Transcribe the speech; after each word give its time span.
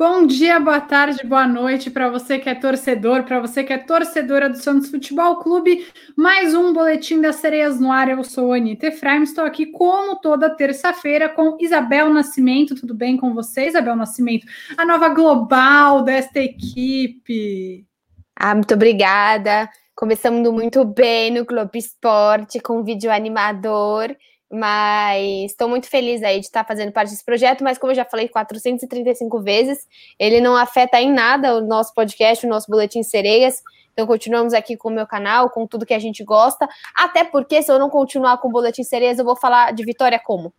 Bom 0.00 0.26
dia, 0.26 0.58
boa 0.58 0.80
tarde, 0.80 1.26
boa 1.26 1.46
noite 1.46 1.90
para 1.90 2.08
você 2.08 2.38
que 2.38 2.48
é 2.48 2.54
torcedor, 2.54 3.24
para 3.24 3.38
você 3.38 3.62
que 3.62 3.70
é 3.70 3.76
torcedora 3.76 4.48
do 4.48 4.56
Santos 4.56 4.90
Futebol 4.90 5.36
Clube. 5.40 5.86
Mais 6.16 6.54
um 6.54 6.72
boletim 6.72 7.20
das 7.20 7.36
sereias 7.36 7.78
no 7.78 7.92
ar. 7.92 8.08
Eu 8.08 8.24
sou 8.24 8.50
a 8.50 8.56
Anitta 8.56 8.86
Efraim, 8.86 9.24
estou 9.24 9.44
aqui 9.44 9.66
como 9.66 10.16
toda 10.16 10.56
terça-feira 10.56 11.28
com 11.28 11.58
Isabel 11.60 12.08
Nascimento. 12.08 12.74
Tudo 12.74 12.94
bem 12.94 13.18
com 13.18 13.34
você, 13.34 13.66
Isabel 13.66 13.94
Nascimento? 13.94 14.46
A 14.78 14.86
nova 14.86 15.10
global 15.10 16.02
desta 16.02 16.40
equipe. 16.40 17.86
Ah, 18.34 18.54
muito 18.54 18.72
obrigada. 18.72 19.68
Começamos 19.94 20.50
muito 20.50 20.82
bem 20.82 21.30
no 21.30 21.44
Globo 21.44 21.72
Esporte 21.74 22.58
com 22.58 22.80
um 22.80 22.82
vídeo 22.82 23.12
animador. 23.12 24.16
Mas 24.52 25.52
estou 25.52 25.68
muito 25.68 25.88
feliz 25.88 26.22
aí 26.24 26.40
de 26.40 26.46
estar 26.46 26.64
fazendo 26.64 26.90
parte 26.90 27.10
desse 27.10 27.24
projeto, 27.24 27.62
mas 27.62 27.78
como 27.78 27.92
eu 27.92 27.96
já 27.96 28.04
falei 28.04 28.28
435 28.28 29.40
vezes, 29.40 29.86
ele 30.18 30.40
não 30.40 30.56
afeta 30.56 31.00
em 31.00 31.12
nada 31.12 31.56
o 31.56 31.60
nosso 31.60 31.94
podcast, 31.94 32.44
o 32.44 32.48
nosso 32.48 32.68
Boletim 32.68 33.04
Sereias. 33.04 33.62
Então 33.92 34.08
continuamos 34.08 34.52
aqui 34.52 34.76
com 34.76 34.88
o 34.88 34.92
meu 34.92 35.06
canal, 35.06 35.50
com 35.50 35.68
tudo 35.68 35.86
que 35.86 35.94
a 35.94 35.98
gente 36.00 36.24
gosta. 36.24 36.68
Até 36.96 37.22
porque 37.22 37.62
se 37.62 37.70
eu 37.70 37.78
não 37.78 37.88
continuar 37.88 38.38
com 38.38 38.48
o 38.48 38.50
Boletim 38.50 38.82
Sereias, 38.82 39.20
eu 39.20 39.24
vou 39.24 39.36
falar 39.36 39.72
de 39.72 39.84
vitória 39.84 40.18
como? 40.18 40.52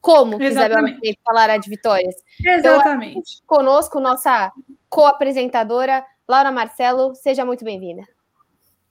Como 0.00 0.42
Exatamente. 0.42 0.96
Isabel 0.96 1.14
falará 1.24 1.56
de 1.58 1.68
vitórias? 1.68 2.14
Exatamente. 2.44 3.40
Então, 3.44 3.58
conosco, 3.58 4.00
nossa 4.00 4.52
co-apresentadora, 4.88 6.04
Laura 6.26 6.50
Marcelo. 6.50 7.14
Seja 7.14 7.44
muito 7.44 7.64
bem-vinda. 7.64 8.02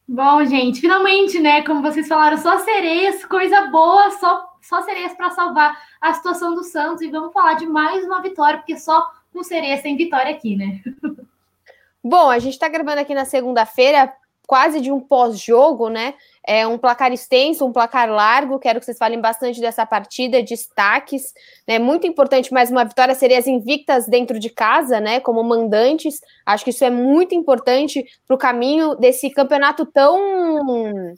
Bom, 0.08 0.46
gente, 0.46 0.80
finalmente, 0.80 1.38
né? 1.38 1.64
Como 1.64 1.82
vocês 1.82 2.08
falaram, 2.08 2.38
só 2.38 2.60
sereias, 2.60 3.26
coisa 3.26 3.68
boa, 3.68 4.10
só, 4.12 4.48
só 4.62 4.82
sereias 4.82 5.14
para 5.14 5.32
salvar 5.32 5.78
a 6.00 6.14
situação 6.14 6.56
do 6.56 6.64
Santos. 6.64 7.02
E 7.02 7.10
vamos 7.10 7.34
falar 7.34 7.56
de 7.56 7.66
mais 7.66 8.06
uma 8.06 8.22
vitória, 8.22 8.58
porque 8.58 8.78
só 8.78 9.06
com 9.34 9.44
sereias 9.44 9.82
tem 9.82 9.98
vitória 9.98 10.32
aqui, 10.32 10.56
né? 10.56 10.82
Bom, 12.02 12.30
a 12.30 12.40
gente 12.40 12.54
está 12.54 12.70
gravando 12.70 13.02
aqui 13.02 13.14
na 13.14 13.26
segunda-feira, 13.26 14.14
quase 14.48 14.80
de 14.80 14.90
um 14.90 15.02
pós-jogo, 15.02 15.90
né? 15.90 16.14
É 16.42 16.66
um 16.66 16.78
placar 16.78 17.12
extenso, 17.12 17.66
um 17.66 17.74
placar 17.74 18.10
largo. 18.10 18.58
Quero 18.58 18.80
que 18.80 18.86
vocês 18.86 18.98
falem 18.98 19.20
bastante 19.20 19.60
dessa 19.60 19.86
partida, 19.86 20.42
destaques. 20.42 21.34
Né? 21.68 21.78
Muito 21.78 22.08
importante, 22.08 22.54
mais 22.54 22.72
uma 22.72 22.86
vitória, 22.86 23.14
seria 23.14 23.38
as 23.38 23.46
invictas 23.46 24.08
dentro 24.08 24.40
de 24.40 24.50
casa, 24.50 25.02
né? 25.02 25.20
Como 25.20 25.44
mandantes. 25.44 26.22
Acho 26.46 26.64
que 26.64 26.70
isso 26.70 26.86
é 26.86 26.90
muito 26.90 27.36
importante 27.36 28.06
para 28.26 28.36
o 28.36 28.40
caminho 28.40 28.96
desse 28.96 29.30
campeonato 29.30 29.86
tão 29.86 31.14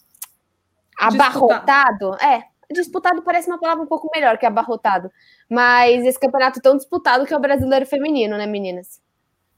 abarrotado. 0.99 2.11
Disputado. 2.11 2.16
É, 2.16 2.43
disputado 2.73 3.21
parece 3.21 3.47
uma 3.47 3.59
palavra 3.59 3.83
um 3.83 3.88
pouco 3.88 4.09
melhor 4.14 4.39
que 4.39 4.45
abarrotado. 4.47 5.11
Mas 5.47 6.03
esse 6.03 6.19
campeonato 6.19 6.59
tão 6.59 6.75
disputado 6.75 7.27
que 7.27 7.33
é 7.33 7.38
o 7.38 7.39
brasileiro 7.39 7.86
feminino, 7.86 8.36
né, 8.38 8.47
meninas? 8.47 8.99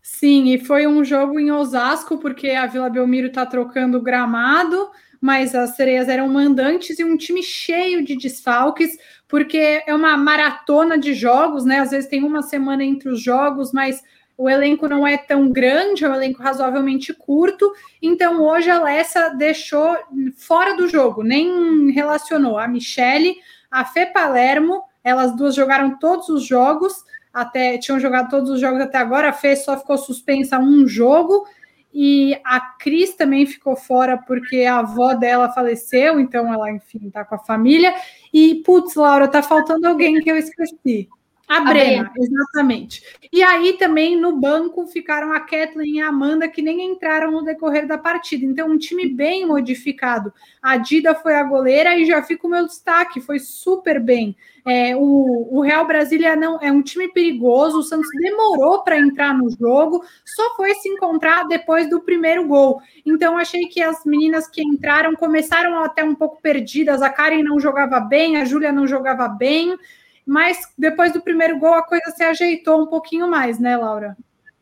Sim, 0.01 0.53
e 0.53 0.59
foi 0.59 0.87
um 0.87 1.03
jogo 1.03 1.39
em 1.39 1.51
Osasco, 1.51 2.17
porque 2.17 2.49
a 2.49 2.65
Vila 2.65 2.89
Belmiro 2.89 3.27
está 3.27 3.45
trocando 3.45 4.01
gramado 4.01 4.89
mas 5.21 5.53
as 5.53 5.75
sereias 5.75 6.09
eram 6.09 6.27
mandantes 6.27 6.97
e 6.97 7.03
um 7.03 7.15
time 7.15 7.43
cheio 7.43 8.03
de 8.03 8.17
desfalques, 8.17 8.97
porque 9.27 9.83
é 9.85 9.93
uma 9.93 10.17
maratona 10.17 10.97
de 10.97 11.13
jogos, 11.13 11.63
né? 11.63 11.79
Às 11.79 11.91
vezes 11.91 12.09
tem 12.09 12.23
uma 12.23 12.41
semana 12.41 12.83
entre 12.83 13.07
os 13.07 13.21
jogos, 13.21 13.71
mas 13.71 14.01
o 14.35 14.49
elenco 14.49 14.87
não 14.87 15.05
é 15.05 15.17
tão 15.17 15.51
grande, 15.51 16.03
é 16.03 16.09
um 16.09 16.15
elenco 16.15 16.41
razoavelmente 16.41 17.13
curto. 17.13 17.71
Então 18.01 18.41
hoje 18.41 18.71
a 18.71 18.81
Lessa 18.81 19.29
deixou 19.29 19.95
fora 20.35 20.75
do 20.75 20.87
jogo, 20.87 21.21
nem 21.21 21.91
relacionou 21.91 22.57
a 22.57 22.67
Michele, 22.67 23.35
a 23.69 23.85
Fê 23.85 24.07
Palermo, 24.07 24.81
elas 25.03 25.35
duas 25.35 25.53
jogaram 25.53 25.99
todos 25.99 26.29
os 26.29 26.43
jogos, 26.43 26.93
até 27.33 27.77
tinham 27.77 27.99
jogado 27.99 28.29
todos 28.29 28.49
os 28.49 28.59
jogos 28.59 28.81
até 28.81 28.97
agora, 28.97 29.29
a 29.29 29.33
Fê 29.33 29.55
só 29.55 29.77
ficou 29.77 29.97
suspensa 29.97 30.59
um 30.59 30.87
jogo 30.87 31.45
e 31.93 32.39
a 32.45 32.59
Cris 32.59 33.15
também 33.15 33.45
ficou 33.45 33.75
fora 33.75 34.17
porque 34.17 34.63
a 34.63 34.79
avó 34.79 35.13
dela 35.13 35.51
faleceu, 35.51 36.19
então 36.19 36.51
ela, 36.53 36.71
enfim, 36.71 37.09
tá 37.09 37.25
com 37.25 37.35
a 37.35 37.39
família. 37.39 37.93
E, 38.33 38.55
putz, 38.65 38.95
Laura, 38.95 39.27
tá 39.27 39.43
faltando 39.43 39.87
alguém 39.87 40.19
que 40.21 40.31
eu 40.31 40.37
esqueci. 40.37 41.09
A, 41.51 41.57
a 41.57 41.59
Brena, 41.59 42.09
Brena, 42.09 42.11
exatamente. 42.17 43.03
E 43.29 43.43
aí 43.43 43.73
também 43.73 44.15
no 44.15 44.37
banco 44.39 44.87
ficaram 44.87 45.33
a 45.33 45.41
Kathleen 45.41 45.97
e 45.97 46.01
a 46.01 46.07
Amanda, 46.07 46.47
que 46.47 46.61
nem 46.61 46.89
entraram 46.89 47.29
no 47.29 47.43
decorrer 47.43 47.85
da 47.85 47.97
partida. 47.97 48.45
Então, 48.45 48.69
um 48.69 48.77
time 48.77 49.05
bem 49.05 49.45
modificado. 49.45 50.33
A 50.61 50.77
Dida 50.77 51.13
foi 51.13 51.35
a 51.35 51.43
goleira 51.43 51.97
e 51.97 52.05
já 52.05 52.23
fica 52.23 52.47
o 52.47 52.49
meu 52.49 52.65
destaque, 52.65 53.19
foi 53.19 53.37
super 53.37 53.99
bem. 53.99 54.33
É, 54.65 54.95
o, 54.95 55.49
o, 55.51 55.59
Real 55.59 55.85
Brasília 55.85 56.37
não 56.37 56.57
é 56.61 56.71
um 56.71 56.81
time 56.81 57.09
perigoso. 57.09 57.79
O 57.79 57.83
Santos 57.83 58.07
demorou 58.21 58.81
para 58.83 58.97
entrar 58.97 59.37
no 59.37 59.49
jogo, 59.49 60.05
só 60.23 60.55
foi 60.55 60.73
se 60.75 60.87
encontrar 60.87 61.49
depois 61.49 61.89
do 61.89 61.99
primeiro 61.99 62.47
gol. 62.47 62.81
Então, 63.05 63.37
achei 63.37 63.67
que 63.67 63.81
as 63.81 64.05
meninas 64.05 64.47
que 64.47 64.63
entraram 64.63 65.15
começaram 65.15 65.83
até 65.83 66.01
um 66.01 66.15
pouco 66.15 66.41
perdidas. 66.41 67.01
A 67.01 67.09
Karen 67.09 67.43
não 67.43 67.59
jogava 67.59 67.99
bem, 67.99 68.37
a 68.37 68.45
Júlia 68.45 68.71
não 68.71 68.87
jogava 68.87 69.27
bem 69.27 69.77
mas 70.25 70.71
depois 70.77 71.13
do 71.13 71.21
primeiro 71.21 71.57
gol 71.59 71.73
a 71.73 71.83
coisa 71.83 72.11
se 72.11 72.23
ajeitou 72.23 72.81
um 72.81 72.87
pouquinho 72.87 73.27
mais, 73.27 73.59
né, 73.59 73.77
Laura? 73.77 74.15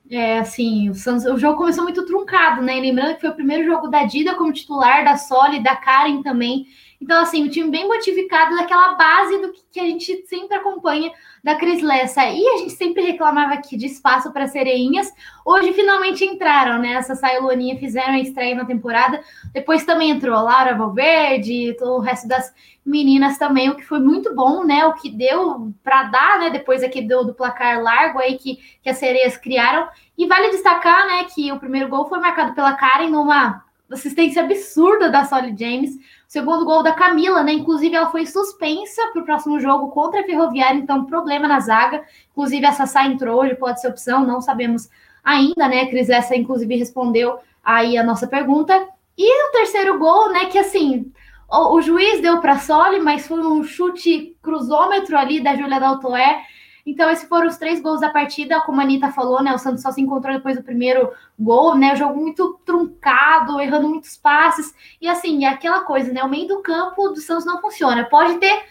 É, 0.10 0.40
assim, 0.40 0.90
o, 0.90 0.96
Santos, 0.96 1.26
o 1.26 1.38
jogo 1.38 1.58
começou 1.58 1.84
muito 1.84 2.04
truncado, 2.06 2.64
né? 2.64 2.80
Lembrando 2.80 3.16
que 3.16 3.22
foi 3.22 3.30
o 3.30 3.36
primeiro 3.36 3.64
jogo 3.66 3.88
da 3.88 4.06
Dida 4.06 4.34
como 4.36 4.52
titular, 4.52 5.04
da 5.04 5.16
Soli, 5.18 5.62
da 5.62 5.76
Karen 5.76 6.24
também. 6.24 6.66
Então, 7.02 7.22
assim, 7.22 7.46
o 7.46 7.50
time 7.50 7.72
bem 7.72 7.88
modificado 7.88 8.56
daquela 8.56 8.94
base 8.96 9.38
do 9.42 9.54
que, 9.54 9.62
que 9.72 9.80
a 9.80 9.86
gente 9.86 10.26
sempre 10.28 10.58
acompanha 10.58 11.12
da 11.42 11.56
Cris 11.56 11.82
Lessa. 11.82 12.26
E 12.26 12.46
a 12.46 12.58
gente 12.58 12.72
sempre 12.72 13.02
reclamava 13.02 13.54
aqui 13.54 13.78
de 13.78 13.86
espaço 13.86 14.34
para 14.34 14.48
sereinhas. 14.48 15.12
Hoje 15.46 15.72
finalmente 15.72 16.26
entraram, 16.26 16.80
né? 16.80 16.94
Essa 16.94 17.16
Sailoninha 17.16 17.78
fizeram 17.78 18.16
a 18.16 18.20
estreia 18.20 18.54
na 18.54 18.66
temporada. 18.66 19.24
Depois 19.54 19.86
também 19.86 20.10
entrou 20.10 20.36
a 20.36 20.42
Laura 20.42 20.76
Valverde, 20.76 21.76
o 21.82 22.00
resto 22.00 22.28
das 22.28 22.54
meninas 22.86 23.38
também, 23.38 23.70
o 23.70 23.76
que 23.76 23.86
foi 23.86 24.00
muito 24.00 24.36
bom, 24.36 24.66
né? 24.66 24.86
O 24.86 24.94
que 24.94 25.10
deu 25.10 25.72
para 25.82 26.04
dar, 26.04 26.40
né? 26.40 26.50
Depois 26.50 26.84
aqui 26.84 27.02
do, 27.02 27.24
do 27.24 27.34
placar 27.34 27.82
largo 27.82 28.20
aí 28.20 28.38
que, 28.38 28.58
que 28.82 28.90
as 28.90 28.98
sereias 28.98 29.38
criaram. 29.38 29.88
E 30.18 30.28
vale 30.28 30.50
destacar, 30.50 31.08
né, 31.08 31.24
que 31.34 31.50
o 31.50 31.60
primeiro 31.60 31.88
gol 31.88 32.10
foi 32.10 32.20
marcado 32.20 32.54
pela 32.54 32.74
Karen 32.74 33.10
numa 33.10 33.64
assistência 33.92 34.44
absurda 34.44 35.10
da 35.10 35.26
Solly 35.26 35.56
James 35.58 35.98
Segundo 36.30 36.64
gol 36.64 36.84
da 36.84 36.94
Camila, 36.94 37.42
né? 37.42 37.54
Inclusive, 37.54 37.96
ela 37.96 38.12
foi 38.12 38.24
suspensa 38.28 39.02
para 39.12 39.20
o 39.20 39.26
próximo 39.26 39.60
jogo 39.60 39.88
contra 39.90 40.22
a 40.22 40.24
Ferroviária, 40.24 40.78
então 40.78 41.04
problema 41.06 41.48
na 41.48 41.60
zaga. 41.60 42.04
Inclusive, 42.32 42.68
a 42.68 42.72
Sassá 42.72 43.08
entrou 43.08 43.42
hoje, 43.42 43.56
pode 43.56 43.82
ser 43.82 43.88
opção, 43.88 44.24
não 44.24 44.40
sabemos 44.40 44.92
ainda, 45.24 45.68
né? 45.68 45.88
Cris 45.88 46.08
essa, 46.08 46.36
inclusive, 46.36 46.76
respondeu 46.76 47.40
aí 47.64 47.98
a 47.98 48.04
nossa 48.04 48.28
pergunta. 48.28 48.88
E 49.18 49.48
o 49.48 49.52
terceiro 49.54 49.98
gol, 49.98 50.32
né? 50.32 50.46
Que 50.46 50.60
assim, 50.60 51.12
o, 51.50 51.78
o 51.78 51.82
juiz 51.82 52.22
deu 52.22 52.40
para 52.40 52.60
Soli, 52.60 53.00
mas 53.00 53.26
foi 53.26 53.40
um 53.40 53.64
chute 53.64 54.38
cruzômetro 54.40 55.18
ali 55.18 55.42
da 55.42 55.56
Júlia 55.56 55.80
Daltoé. 55.80 56.44
Então, 56.90 57.08
esses 57.12 57.30
foram 57.30 57.46
os 57.46 57.58
três 57.58 57.80
gols 57.80 58.02
da 58.02 58.10
partida, 58.10 58.62
como 58.62 58.82
a 58.82 58.84
Anitta 58.84 59.12
falou, 59.12 59.44
né? 59.44 59.54
O 59.54 59.60
Santos 59.60 59.84
só 59.84 59.92
se 59.92 60.02
encontrou 60.02 60.36
depois 60.36 60.58
do 60.58 60.64
primeiro 60.64 61.12
gol, 61.38 61.76
né? 61.76 61.94
O 61.94 61.96
jogo 61.96 62.20
muito 62.20 62.60
truncado, 62.66 63.62
errando 63.62 63.88
muitos 63.88 64.18
passes. 64.18 64.74
E 65.00 65.08
assim, 65.08 65.46
é 65.46 65.50
aquela 65.50 65.82
coisa, 65.82 66.12
né? 66.12 66.24
O 66.24 66.30
meio 66.30 66.48
do 66.48 66.64
campo 66.64 67.10
do 67.10 67.22
Santos 67.22 67.46
não 67.46 67.62
funciona. 67.62 68.06
Pode 68.06 68.40
ter. 68.40 68.64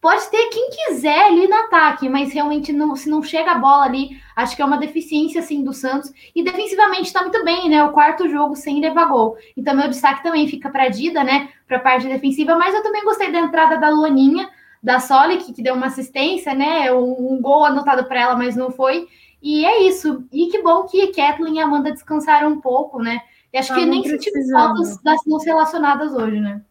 Pode 0.00 0.30
ter 0.30 0.48
quem 0.50 0.70
quiser 0.70 1.26
ali 1.26 1.48
no 1.48 1.54
ataque, 1.54 2.08
mas 2.08 2.32
realmente 2.32 2.72
não, 2.72 2.94
se 2.94 3.10
não 3.10 3.22
chega 3.22 3.52
a 3.52 3.58
bola 3.58 3.86
ali, 3.86 4.20
acho 4.36 4.54
que 4.54 4.62
é 4.62 4.64
uma 4.64 4.76
deficiência 4.78 5.40
assim 5.40 5.64
do 5.64 5.72
Santos. 5.72 6.12
E 6.34 6.44
defensivamente 6.44 7.04
está 7.04 7.22
muito 7.22 7.44
bem, 7.44 7.68
né? 7.68 7.82
O 7.82 7.92
quarto 7.92 8.28
jogo 8.28 8.54
sem 8.54 8.80
levar 8.80 9.06
gol. 9.06 9.36
Então 9.56 9.74
meu 9.74 9.88
destaque 9.88 10.22
também 10.22 10.48
fica 10.48 10.70
para 10.70 10.84
a 10.84 10.88
Dida, 10.88 11.24
né? 11.24 11.48
Para 11.66 11.78
a 11.78 11.80
parte 11.80 12.06
defensiva, 12.06 12.56
mas 12.56 12.74
eu 12.74 12.82
também 12.82 13.04
gostei 13.04 13.32
da 13.32 13.40
entrada 13.40 13.78
da 13.78 13.90
Luaninha 13.90 14.48
da 14.86 15.00
Solic, 15.00 15.52
que 15.52 15.64
deu 15.64 15.74
uma 15.74 15.86
assistência, 15.86 16.54
né? 16.54 16.92
Um, 16.92 17.40
gol 17.42 17.64
anotado 17.64 18.04
para 18.04 18.20
ela, 18.20 18.36
mas 18.36 18.54
não 18.54 18.70
foi. 18.70 19.08
E 19.42 19.66
é 19.66 19.82
isso. 19.82 20.24
E 20.32 20.46
que 20.46 20.62
bom 20.62 20.84
que 20.84 21.08
Kathleen 21.08 21.56
e 21.56 21.60
Amanda 21.60 21.90
descansaram 21.90 22.50
um 22.50 22.60
pouco, 22.60 23.02
né? 23.02 23.20
E 23.52 23.58
acho 23.58 23.74
que 23.74 23.84
nem 23.84 24.04
sentimos 24.04 24.48
faltas 24.48 25.02
das 25.02 25.18
não 25.26 25.38
relacionadas 25.38 26.14
hoje, 26.14 26.38
né? 26.38 26.62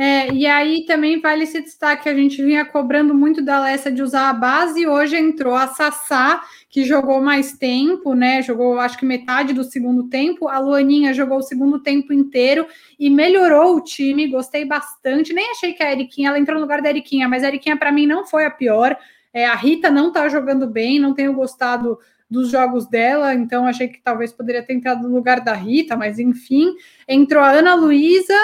É, 0.00 0.32
e 0.32 0.46
aí 0.46 0.84
também 0.86 1.20
vale 1.20 1.42
esse 1.42 1.60
destaque, 1.60 2.08
a 2.08 2.14
gente 2.14 2.40
vinha 2.40 2.64
cobrando 2.64 3.12
muito 3.12 3.42
da 3.42 3.56
Alessa 3.56 3.90
de 3.90 4.00
usar 4.00 4.30
a 4.30 4.32
base, 4.32 4.82
e 4.82 4.86
hoje 4.86 5.16
entrou 5.16 5.56
a 5.56 5.66
Sassá, 5.66 6.40
que 6.70 6.84
jogou 6.84 7.20
mais 7.20 7.54
tempo, 7.54 8.14
né? 8.14 8.40
Jogou 8.40 8.78
acho 8.78 8.96
que 8.96 9.04
metade 9.04 9.52
do 9.52 9.64
segundo 9.64 10.04
tempo. 10.04 10.46
A 10.46 10.60
Luaninha 10.60 11.12
jogou 11.12 11.38
o 11.38 11.42
segundo 11.42 11.80
tempo 11.80 12.12
inteiro 12.12 12.64
e 12.96 13.10
melhorou 13.10 13.74
o 13.74 13.80
time, 13.82 14.28
gostei 14.28 14.64
bastante. 14.64 15.32
Nem 15.32 15.50
achei 15.50 15.72
que 15.72 15.82
a 15.82 15.90
Eriquinha, 15.90 16.28
ela 16.28 16.38
entrou 16.38 16.54
no 16.54 16.62
lugar 16.62 16.80
da 16.80 16.90
Eriquinha, 16.90 17.28
mas 17.28 17.42
a 17.42 17.48
Eriquinha 17.48 17.76
para 17.76 17.90
mim 17.90 18.06
não 18.06 18.24
foi 18.24 18.44
a 18.44 18.50
pior. 18.52 18.96
É, 19.34 19.46
a 19.46 19.54
Rita 19.56 19.90
não 19.90 20.12
tá 20.12 20.28
jogando 20.28 20.68
bem, 20.68 21.00
não 21.00 21.12
tenho 21.12 21.32
gostado 21.32 21.98
dos 22.30 22.50
jogos 22.50 22.86
dela, 22.86 23.34
então 23.34 23.66
achei 23.66 23.88
que 23.88 24.00
talvez 24.00 24.32
poderia 24.32 24.62
ter 24.62 24.74
entrado 24.74 25.08
no 25.08 25.14
lugar 25.14 25.40
da 25.40 25.54
Rita, 25.54 25.96
mas 25.96 26.20
enfim. 26.20 26.72
Entrou 27.08 27.42
a 27.42 27.50
Ana 27.50 27.74
Luísa 27.74 28.38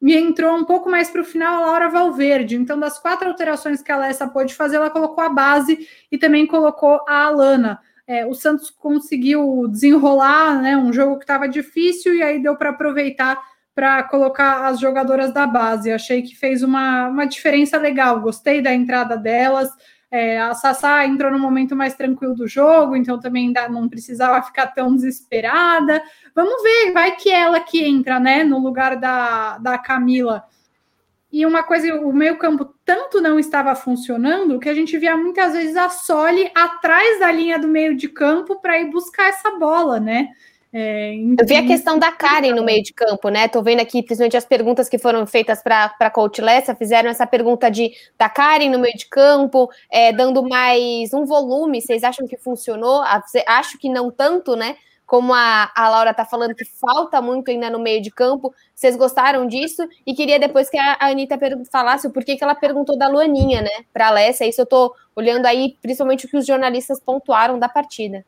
e 0.00 0.14
entrou 0.14 0.56
um 0.56 0.64
pouco 0.64 0.90
mais 0.90 1.10
para 1.10 1.22
o 1.22 1.24
final 1.24 1.62
a 1.62 1.66
Laura 1.66 1.88
Valverde. 1.88 2.56
Então, 2.56 2.78
das 2.78 2.98
quatro 2.98 3.28
alterações 3.28 3.82
que 3.82 3.90
a 3.90 3.94
Alessa 3.94 4.28
pôde 4.28 4.54
fazer, 4.54 4.76
ela 4.76 4.90
colocou 4.90 5.24
a 5.24 5.28
base 5.28 5.88
e 6.10 6.18
também 6.18 6.46
colocou 6.46 7.00
a 7.08 7.24
Alana. 7.24 7.80
é, 8.06 8.24
o 8.24 8.34
Santos 8.34 8.70
conseguiu 8.70 9.66
desenrolar 9.68 10.60
né, 10.62 10.76
um 10.76 10.92
jogo 10.92 11.16
que 11.16 11.24
estava 11.24 11.48
difícil 11.48 12.14
e 12.14 12.22
aí 12.22 12.40
deu 12.40 12.56
para 12.56 12.70
aproveitar 12.70 13.40
para 13.74 14.02
colocar 14.04 14.66
as 14.66 14.80
jogadoras 14.80 15.34
da 15.34 15.46
base. 15.46 15.92
Achei 15.92 16.22
que 16.22 16.34
fez 16.34 16.62
uma, 16.62 17.08
uma 17.08 17.26
diferença 17.26 17.76
legal, 17.76 18.20
gostei 18.20 18.62
da 18.62 18.72
entrada 18.72 19.18
delas. 19.18 19.68
É, 20.10 20.40
a 20.40 20.54
Sassá 20.54 21.04
entrou 21.04 21.32
no 21.32 21.38
momento 21.38 21.74
mais 21.74 21.94
tranquilo 21.94 22.34
do 22.34 22.46
jogo, 22.46 22.94
então 22.94 23.18
também 23.18 23.52
não 23.70 23.88
precisava 23.88 24.40
ficar 24.46 24.68
tão 24.68 24.94
desesperada. 24.94 26.02
Vamos 26.34 26.62
ver, 26.62 26.92
vai 26.92 27.16
que 27.16 27.30
ela 27.30 27.60
que 27.60 27.84
entra, 27.84 28.20
né, 28.20 28.44
no 28.44 28.58
lugar 28.58 28.96
da, 28.96 29.58
da 29.58 29.76
Camila. 29.78 30.44
E 31.30 31.44
uma 31.44 31.62
coisa, 31.64 31.92
o 31.96 32.12
meio 32.12 32.38
campo 32.38 32.72
tanto 32.84 33.20
não 33.20 33.38
estava 33.38 33.74
funcionando 33.74 34.60
que 34.60 34.68
a 34.68 34.74
gente 34.74 34.96
via 34.96 35.16
muitas 35.16 35.52
vezes 35.52 35.76
a 35.76 35.88
Soli 35.88 36.50
atrás 36.54 37.18
da 37.18 37.30
linha 37.32 37.58
do 37.58 37.66
meio 37.68 37.96
de 37.96 38.08
campo 38.08 38.60
para 38.60 38.80
ir 38.80 38.90
buscar 38.90 39.28
essa 39.28 39.50
bola, 39.58 39.98
né? 39.98 40.28
É, 40.72 41.14
então... 41.14 41.44
Eu 41.44 41.48
vi 41.48 41.56
a 41.56 41.66
questão 41.66 41.98
da 41.98 42.12
Karen 42.12 42.52
no 42.52 42.64
meio 42.64 42.82
de 42.82 42.92
campo, 42.92 43.28
né? 43.28 43.48
Tô 43.48 43.62
vendo 43.62 43.80
aqui, 43.80 44.02
principalmente 44.02 44.36
as 44.36 44.44
perguntas 44.44 44.88
que 44.88 44.98
foram 44.98 45.26
feitas 45.26 45.62
para 45.62 45.94
a 45.98 46.10
Coach 46.10 46.40
Lessa, 46.40 46.74
fizeram 46.74 47.08
essa 47.08 47.26
pergunta 47.26 47.70
de 47.70 47.92
da 48.18 48.28
Karen 48.28 48.70
no 48.70 48.78
meio 48.78 48.96
de 48.96 49.06
campo, 49.06 49.70
é, 49.90 50.12
dando 50.12 50.42
mais 50.46 51.12
um 51.14 51.24
volume. 51.24 51.80
Vocês 51.80 52.02
acham 52.02 52.26
que 52.26 52.36
funcionou? 52.36 53.02
Acho 53.46 53.78
que 53.78 53.88
não 53.88 54.10
tanto, 54.10 54.54
né? 54.54 54.76
como 55.06 55.32
a, 55.32 55.70
a 55.74 55.88
Laura 55.88 56.10
está 56.10 56.24
falando 56.24 56.54
que 56.54 56.64
falta 56.64 57.22
muito 57.22 57.50
ainda 57.50 57.70
no 57.70 57.78
meio 57.78 58.02
de 58.02 58.10
campo. 58.10 58.52
Vocês 58.74 58.96
gostaram 58.96 59.46
disso? 59.46 59.88
E 60.04 60.12
queria 60.14 60.38
depois 60.38 60.68
que 60.68 60.76
a, 60.76 60.94
a 60.94 61.06
Anitta 61.06 61.38
falasse 61.70 62.08
o 62.08 62.10
porquê 62.10 62.36
que 62.36 62.42
ela 62.42 62.54
perguntou 62.54 62.98
da 62.98 63.08
Luaninha, 63.08 63.62
né, 63.62 63.84
para 63.92 64.06
a 64.06 64.08
Alessia. 64.08 64.48
Isso 64.48 64.60
eu 64.60 64.64
estou 64.64 64.92
olhando 65.14 65.46
aí, 65.46 65.76
principalmente 65.80 66.26
o 66.26 66.28
que 66.28 66.36
os 66.36 66.44
jornalistas 66.44 67.00
pontuaram 67.00 67.58
da 67.58 67.68
partida. 67.68 68.24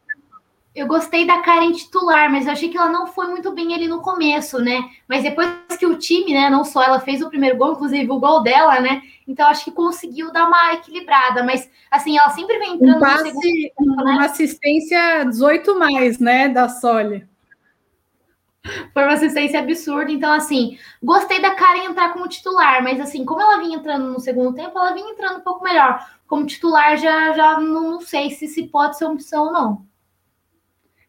Eu 0.78 0.86
gostei 0.86 1.26
da 1.26 1.42
Karen 1.42 1.72
titular, 1.72 2.30
mas 2.30 2.46
eu 2.46 2.52
achei 2.52 2.68
que 2.68 2.78
ela 2.78 2.88
não 2.88 3.08
foi 3.08 3.26
muito 3.26 3.50
bem 3.50 3.74
ali 3.74 3.88
no 3.88 4.00
começo, 4.00 4.60
né? 4.60 4.88
Mas 5.08 5.24
depois 5.24 5.50
que 5.76 5.84
o 5.84 5.98
time, 5.98 6.32
né, 6.32 6.48
não 6.48 6.64
só 6.64 6.84
ela 6.84 7.00
fez 7.00 7.20
o 7.20 7.28
primeiro 7.28 7.56
gol, 7.56 7.72
inclusive 7.72 8.08
o 8.08 8.20
gol 8.20 8.44
dela, 8.44 8.78
né? 8.78 9.02
Então 9.26 9.48
acho 9.48 9.64
que 9.64 9.72
conseguiu 9.72 10.32
dar 10.32 10.46
uma 10.46 10.74
equilibrada, 10.74 11.42
mas 11.42 11.68
assim, 11.90 12.16
ela 12.16 12.30
sempre 12.30 12.60
vem 12.60 12.74
entrando 12.74 12.96
um 12.96 13.00
passe, 13.00 13.24
no 13.24 13.40
segundo 13.40 13.42
tempo, 13.42 14.04
né? 14.04 14.12
Uma 14.12 14.24
assistência 14.24 15.24
18 15.24 15.76
mais, 15.76 16.20
né, 16.20 16.48
da 16.48 16.68
Soli. 16.68 17.26
Foi 18.94 19.02
uma 19.02 19.14
assistência 19.14 19.58
absurda, 19.58 20.12
então 20.12 20.32
assim, 20.32 20.78
gostei 21.02 21.40
da 21.40 21.56
Karen 21.56 21.86
entrar 21.86 22.12
como 22.12 22.28
titular, 22.28 22.84
mas 22.84 23.00
assim, 23.00 23.24
como 23.24 23.40
ela 23.40 23.58
vinha 23.58 23.78
entrando 23.78 24.12
no 24.12 24.20
segundo 24.20 24.54
tempo, 24.54 24.78
ela 24.78 24.92
vinha 24.92 25.10
entrando 25.10 25.38
um 25.38 25.42
pouco 25.42 25.64
melhor. 25.64 26.06
Como 26.28 26.46
titular, 26.46 26.96
já, 26.96 27.32
já 27.32 27.58
não, 27.58 27.90
não 27.90 28.00
sei 28.00 28.30
se, 28.30 28.46
se 28.46 28.68
pode 28.68 28.96
ser 28.96 29.06
uma 29.06 29.14
opção 29.14 29.46
ou 29.46 29.52
não. 29.52 29.87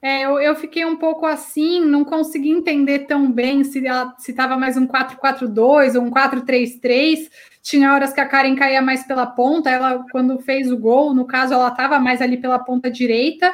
É, 0.01 0.21
eu, 0.23 0.39
eu, 0.39 0.55
fiquei 0.55 0.85
um 0.85 0.95
pouco 0.95 1.25
assim, 1.25 1.81
não 1.81 2.05
consegui 2.05 2.49
entender 2.49 2.99
tão 2.99 3.29
bem 3.29 3.65
se 3.65 3.83
estava 4.27 4.55
mais 4.55 4.77
um 4.77 4.87
4-4-2 4.87 5.95
ou 5.95 6.03
um 6.03 6.11
4-3-3. 6.11 7.29
Tinha 7.61 7.93
horas 7.93 8.13
que 8.13 8.21
a 8.21 8.25
Karen 8.25 8.55
caía 8.55 8.81
mais 8.81 9.03
pela 9.03 9.25
ponta, 9.25 9.69
ela, 9.69 10.05
quando 10.11 10.39
fez 10.39 10.71
o 10.71 10.77
gol, 10.77 11.13
no 11.13 11.25
caso, 11.25 11.53
ela 11.53 11.67
estava 11.67 11.99
mais 11.99 12.21
ali 12.21 12.37
pela 12.37 12.57
ponta 12.57 12.89
direita. 12.89 13.53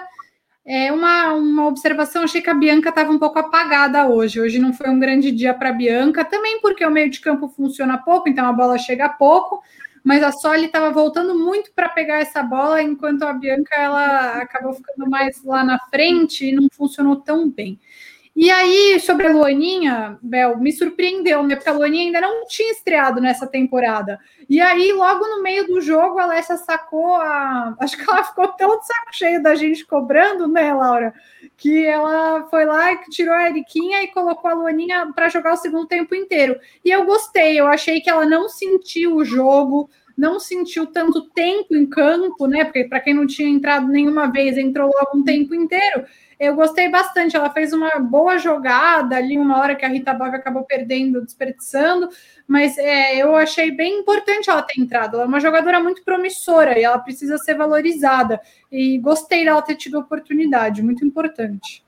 É 0.63 0.91
uma, 0.91 1.33
uma 1.33 1.67
observação, 1.67 2.23
achei 2.23 2.41
que 2.41 2.49
a 2.49 2.53
Bianca 2.53 2.89
estava 2.89 3.11
um 3.11 3.19
pouco 3.19 3.39
apagada 3.39 4.07
hoje. 4.07 4.39
Hoje 4.39 4.59
não 4.59 4.71
foi 4.71 4.89
um 4.89 4.99
grande 4.99 5.31
dia 5.31 5.53
para 5.53 5.69
a 5.69 5.73
Bianca, 5.73 6.23
também 6.23 6.61
porque 6.61 6.85
o 6.85 6.91
meio 6.91 7.09
de 7.09 7.21
campo 7.21 7.47
funciona 7.47 7.97
pouco, 7.97 8.29
então 8.29 8.45
a 8.47 8.53
bola 8.53 8.77
chega 8.77 9.09
pouco 9.09 9.63
mas 10.05 10.21
a 10.21 10.31
Soli 10.31 10.67
estava 10.67 10.91
voltando 10.91 11.33
muito 11.33 11.71
para 11.73 11.89
pegar 11.89 12.19
essa 12.19 12.43
bola, 12.43 12.79
enquanto 12.79 13.23
a 13.23 13.33
Bianca 13.33 13.75
ela 13.75 14.35
acabou 14.35 14.71
ficando 14.71 15.09
mais 15.09 15.43
lá 15.43 15.63
na 15.63 15.79
frente 15.89 16.45
e 16.45 16.51
não 16.51 16.67
funcionou 16.71 17.15
tão 17.15 17.49
bem. 17.49 17.79
E 18.35 18.51
aí, 18.51 18.99
sobre 18.99 19.25
a 19.25 19.31
Luaninha, 19.31 20.19
Bel, 20.21 20.57
me 20.59 20.71
surpreendeu, 20.71 21.41
né? 21.41 21.55
Porque 21.55 21.69
a 21.69 21.73
Luaninha 21.73 22.03
ainda 22.03 22.21
não 22.21 22.45
tinha 22.45 22.71
estreado 22.71 23.19
nessa 23.19 23.47
temporada. 23.47 24.19
E 24.47 24.61
aí, 24.61 24.91
logo 24.93 25.25
no 25.25 25.41
meio 25.41 25.65
do 25.65 25.81
jogo, 25.81 26.19
a 26.19 26.23
Alessia 26.23 26.57
sacou 26.57 27.15
a. 27.15 27.75
Acho 27.81 27.97
que 27.97 28.07
ela 28.07 28.23
ficou 28.25 28.49
tão 28.49 28.77
de 28.77 28.85
saco 28.85 29.09
cheio 29.13 29.41
da 29.41 29.55
gente 29.55 29.85
cobrando, 29.87 30.47
né, 30.47 30.71
Laura? 30.71 31.15
Que 31.57 31.85
ela 31.85 32.47
foi 32.49 32.65
lá 32.65 32.95
tirou 33.09 33.33
a 33.33 33.49
Eriquinha 33.49 34.03
e 34.03 34.07
colocou 34.07 34.49
a 34.49 34.53
Luaninha 34.53 35.11
para 35.15 35.29
jogar 35.29 35.53
o 35.53 35.57
segundo 35.57 35.87
tempo 35.87 36.13
inteiro. 36.13 36.59
E 36.83 36.91
eu 36.91 37.05
gostei, 37.05 37.59
eu 37.59 37.67
achei 37.67 38.01
que 38.01 38.09
ela 38.09 38.25
não 38.25 38.49
sentiu 38.49 39.15
o 39.15 39.23
jogo, 39.23 39.89
não 40.17 40.39
sentiu 40.39 40.85
tanto 40.87 41.29
tempo 41.29 41.75
em 41.75 41.85
campo, 41.85 42.47
né? 42.47 42.63
Porque 42.65 42.85
para 42.85 42.99
quem 42.99 43.13
não 43.13 43.27
tinha 43.27 43.49
entrado 43.49 43.87
nenhuma 43.87 44.31
vez, 44.31 44.57
entrou 44.57 44.87
logo 44.87 45.17
um 45.17 45.23
tempo 45.23 45.53
inteiro. 45.53 46.05
Eu 46.39 46.55
gostei 46.55 46.89
bastante, 46.89 47.35
ela 47.35 47.49
fez 47.49 47.71
uma 47.71 47.99
boa 47.99 48.37
jogada 48.37 49.15
ali, 49.15 49.37
uma 49.37 49.59
hora 49.59 49.75
que 49.75 49.85
a 49.85 49.89
Rita 49.89 50.13
Bove 50.13 50.35
acabou 50.35 50.63
perdendo, 50.63 51.23
desperdiçando, 51.23 52.09
mas 52.47 52.77
é, 52.77 53.15
eu 53.15 53.35
achei 53.35 53.71
bem 53.71 53.99
importante 53.99 54.49
ela 54.49 54.61
ter 54.61 54.79
entrado. 54.81 55.15
Ela 55.15 55.23
é 55.23 55.27
uma 55.27 55.39
jogadora 55.39 55.79
muito 55.79 56.03
promissora 56.03 56.77
e 56.77 56.83
ela 56.83 56.99
precisa 56.99 57.37
ser 57.37 57.55
valorizada. 57.55 58.41
E 58.71 58.97
gostei 58.97 59.45
dela 59.45 59.61
ter 59.61 59.75
tido 59.75 59.97
a 59.97 60.01
oportunidade, 60.01 60.83
muito 60.83 61.05
importante 61.05 61.84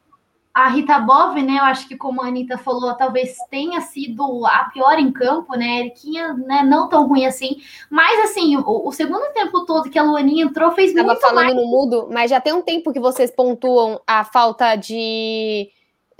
a 0.57 0.69
Rita 0.69 0.98
Bove, 0.98 1.44
né? 1.44 1.59
Eu 1.59 1.65
acho 1.65 1.88
que 1.88 1.95
como 1.95 2.19
a 2.19 2.25
Anitta 2.25 2.57
falou, 2.57 2.95
talvez 2.95 3.38
tenha 3.51 3.80
sido 3.80 4.44
a 4.44 4.63
pior 4.74 4.98
em 4.98 5.12
campo, 5.12 5.56
né? 5.56 5.81
Eriquinha, 5.81 6.33
né, 6.33 6.63
não 6.63 6.89
tão 6.89 7.07
ruim 7.07 7.27
assim. 7.27 7.57
Mas 7.92 8.31
assim, 8.31 8.57
o, 8.57 8.88
o 8.88 8.92
segundo 8.92 9.31
tempo 9.33 9.65
todo 9.68 9.88
que 9.88 10.00
a 10.00 10.04
Luaninha 10.04 10.45
entrou 10.45 10.71
fez 10.71 10.94
Tava 10.94 11.09
muito 11.09 11.21
falando 11.21 11.45
mais. 11.45 11.56
no 11.56 11.68
mudo, 11.68 12.09
mas 12.12 12.31
já 12.31 12.42
tem 12.42 12.54
um 12.54 12.63
tempo 12.63 12.92
que 12.92 13.00
vocês 13.00 13.30
pontuam 13.30 14.01
a 14.07 14.24
falta 14.24 14.75
de. 14.75 15.69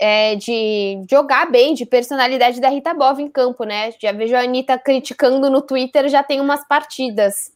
É, 0.00 0.36
de 0.36 1.04
jogar 1.10 1.50
bem, 1.50 1.74
de 1.74 1.84
personalidade 1.84 2.60
da 2.60 2.68
Rita 2.68 2.94
Bove 2.94 3.20
em 3.20 3.28
campo, 3.28 3.64
né? 3.64 3.90
Já 4.00 4.12
vejo 4.12 4.36
a 4.36 4.42
Anitta 4.42 4.78
criticando 4.78 5.50
no 5.50 5.60
Twitter, 5.60 6.08
já 6.08 6.22
tem 6.22 6.40
umas 6.40 6.64
partidas. 6.68 7.50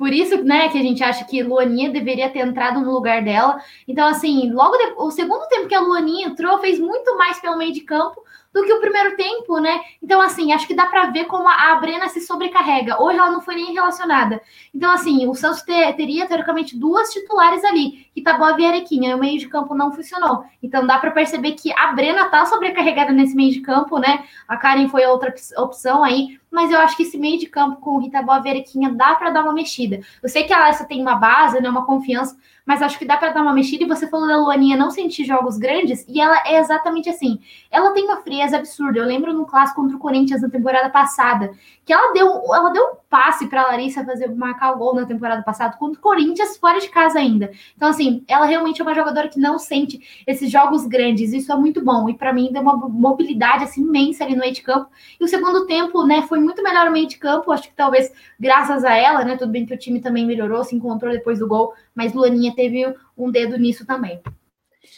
Por 0.00 0.14
isso, 0.14 0.42
né, 0.42 0.70
que 0.70 0.78
a 0.78 0.82
gente 0.82 1.04
acha 1.04 1.26
que 1.26 1.42
Luaninha 1.42 1.90
deveria 1.90 2.30
ter 2.30 2.38
entrado 2.38 2.80
no 2.80 2.90
lugar 2.90 3.22
dela. 3.22 3.62
Então, 3.86 4.08
assim, 4.08 4.50
logo 4.50 4.74
de... 4.78 4.94
o 4.96 5.10
segundo 5.10 5.46
tempo 5.48 5.68
que 5.68 5.74
a 5.74 5.80
Luaninha 5.80 6.28
entrou, 6.28 6.58
fez 6.58 6.80
muito 6.80 7.18
mais 7.18 7.38
pelo 7.38 7.58
meio 7.58 7.70
de 7.70 7.82
campo 7.82 8.24
do 8.50 8.62
que 8.62 8.72
o 8.72 8.80
primeiro 8.80 9.14
tempo, 9.14 9.58
né? 9.58 9.78
Então, 10.02 10.18
assim, 10.22 10.54
acho 10.54 10.66
que 10.66 10.74
dá 10.74 10.86
para 10.86 11.10
ver 11.10 11.26
como 11.26 11.46
a 11.46 11.74
Brena 11.74 12.08
se 12.08 12.18
sobrecarrega. 12.22 12.98
Hoje 12.98 13.18
ela 13.18 13.30
não 13.30 13.42
foi 13.42 13.56
nem 13.56 13.74
relacionada. 13.74 14.40
Então, 14.74 14.90
assim, 14.90 15.28
o 15.28 15.34
Santos 15.34 15.60
ter, 15.60 15.94
teria, 15.94 16.26
teoricamente, 16.26 16.78
duas 16.78 17.12
titulares 17.12 17.62
ali, 17.62 18.06
Itabova 18.14 18.60
e 18.60 18.66
Arequinha, 18.66 19.10
e 19.10 19.14
o 19.14 19.18
meio 19.18 19.38
de 19.38 19.48
campo 19.48 19.74
não 19.74 19.92
funcionou. 19.92 20.44
Então, 20.62 20.86
dá 20.86 20.98
para 20.98 21.10
perceber 21.10 21.52
que 21.52 21.72
a 21.72 21.92
Brena 21.92 22.28
tá 22.28 22.44
sobrecarregada 22.44 23.12
nesse 23.12 23.34
meio 23.34 23.52
de 23.52 23.60
campo, 23.60 23.98
né? 23.98 24.24
A 24.48 24.56
Karen 24.56 24.88
foi 24.88 25.06
outra 25.06 25.32
opção 25.58 26.02
aí, 26.02 26.38
mas 26.50 26.70
eu 26.72 26.78
acho 26.80 26.96
que 26.96 27.04
esse 27.04 27.16
meio 27.16 27.38
de 27.38 27.46
campo 27.46 27.80
com 27.80 27.90
o 27.90 27.98
Rita 28.00 28.20
Boa 28.22 28.38
Arequinha 28.38 28.90
dá 28.92 29.14
para 29.14 29.30
dar 29.30 29.42
uma 29.42 29.52
mexida. 29.52 30.00
Eu 30.22 30.28
sei 30.28 30.44
que 30.44 30.52
a 30.52 30.58
Alessa 30.58 30.84
tem 30.84 31.00
uma 31.00 31.14
base, 31.14 31.60
né, 31.60 31.70
uma 31.70 31.86
confiança, 31.86 32.36
mas 32.66 32.82
acho 32.82 32.98
que 32.98 33.04
dá 33.04 33.16
para 33.16 33.30
dar 33.30 33.42
uma 33.42 33.52
mexida. 33.52 33.84
E 33.84 33.88
você 33.88 34.08
falou 34.08 34.26
da 34.26 34.36
Luaninha 34.36 34.76
não 34.76 34.90
sentir 34.90 35.24
jogos 35.24 35.56
grandes, 35.56 36.04
e 36.08 36.20
ela 36.20 36.42
é 36.44 36.58
exatamente 36.58 37.08
assim. 37.08 37.40
Ela 37.70 37.92
tem 37.92 38.04
uma 38.04 38.22
frieza 38.22 38.56
absurda. 38.56 38.98
Eu 38.98 39.06
lembro 39.06 39.32
no 39.32 39.46
clássico 39.46 39.80
contra 39.80 39.96
o 39.96 40.00
Corinthians 40.00 40.42
na 40.42 40.50
temporada 40.50 40.90
passada, 40.90 41.52
que 41.84 41.92
ela 41.92 42.12
deu, 42.12 42.28
ela 42.52 42.70
deu 42.70 42.82
um 42.84 42.96
passe 43.10 43.48
para 43.48 43.66
Larissa 43.66 44.04
fazer 44.04 44.32
marcar 44.32 44.72
o 44.72 44.78
gol 44.78 44.94
na 44.94 45.04
temporada 45.04 45.42
passada 45.42 45.76
contra 45.76 45.98
o 45.98 46.02
Corinthians 46.02 46.56
fora 46.56 46.78
de 46.78 46.88
casa 46.88 47.18
ainda. 47.18 47.50
Então 47.76 47.88
assim, 47.88 48.24
ela 48.28 48.46
realmente 48.46 48.80
é 48.80 48.84
uma 48.84 48.94
jogadora 48.94 49.28
que 49.28 49.40
não 49.40 49.58
sente 49.58 50.22
esses 50.24 50.48
jogos 50.50 50.86
grandes. 50.86 51.32
Isso 51.32 51.52
é 51.52 51.56
muito 51.56 51.84
bom 51.84 52.08
e 52.08 52.14
para 52.14 52.32
mim 52.32 52.52
deu 52.52 52.62
uma 52.62 52.76
mobilidade 52.76 53.64
assim 53.64 53.82
imensa 53.82 54.24
ali 54.24 54.34
no 54.34 54.40
meio 54.40 54.54
de 54.54 54.62
campo. 54.62 54.88
E 55.20 55.24
o 55.24 55.28
segundo 55.28 55.66
tempo, 55.66 56.06
né, 56.06 56.22
foi 56.22 56.38
muito 56.38 56.62
melhor 56.62 56.86
no 56.86 56.92
meio 56.92 57.08
de 57.08 57.18
campo. 57.18 57.50
Acho 57.50 57.64
que 57.68 57.74
talvez 57.74 58.12
graças 58.38 58.84
a 58.84 58.94
ela, 58.94 59.24
né, 59.24 59.36
tudo 59.36 59.50
bem 59.50 59.66
que 59.66 59.74
o 59.74 59.78
time 59.78 60.00
também 60.00 60.24
melhorou, 60.24 60.62
se 60.62 60.76
encontrou 60.76 61.12
depois 61.12 61.40
do 61.40 61.48
gol, 61.48 61.74
mas 61.92 62.14
Luaninha 62.14 62.54
teve 62.54 62.94
um 63.18 63.28
dedo 63.28 63.58
nisso 63.58 63.84
também. 63.84 64.22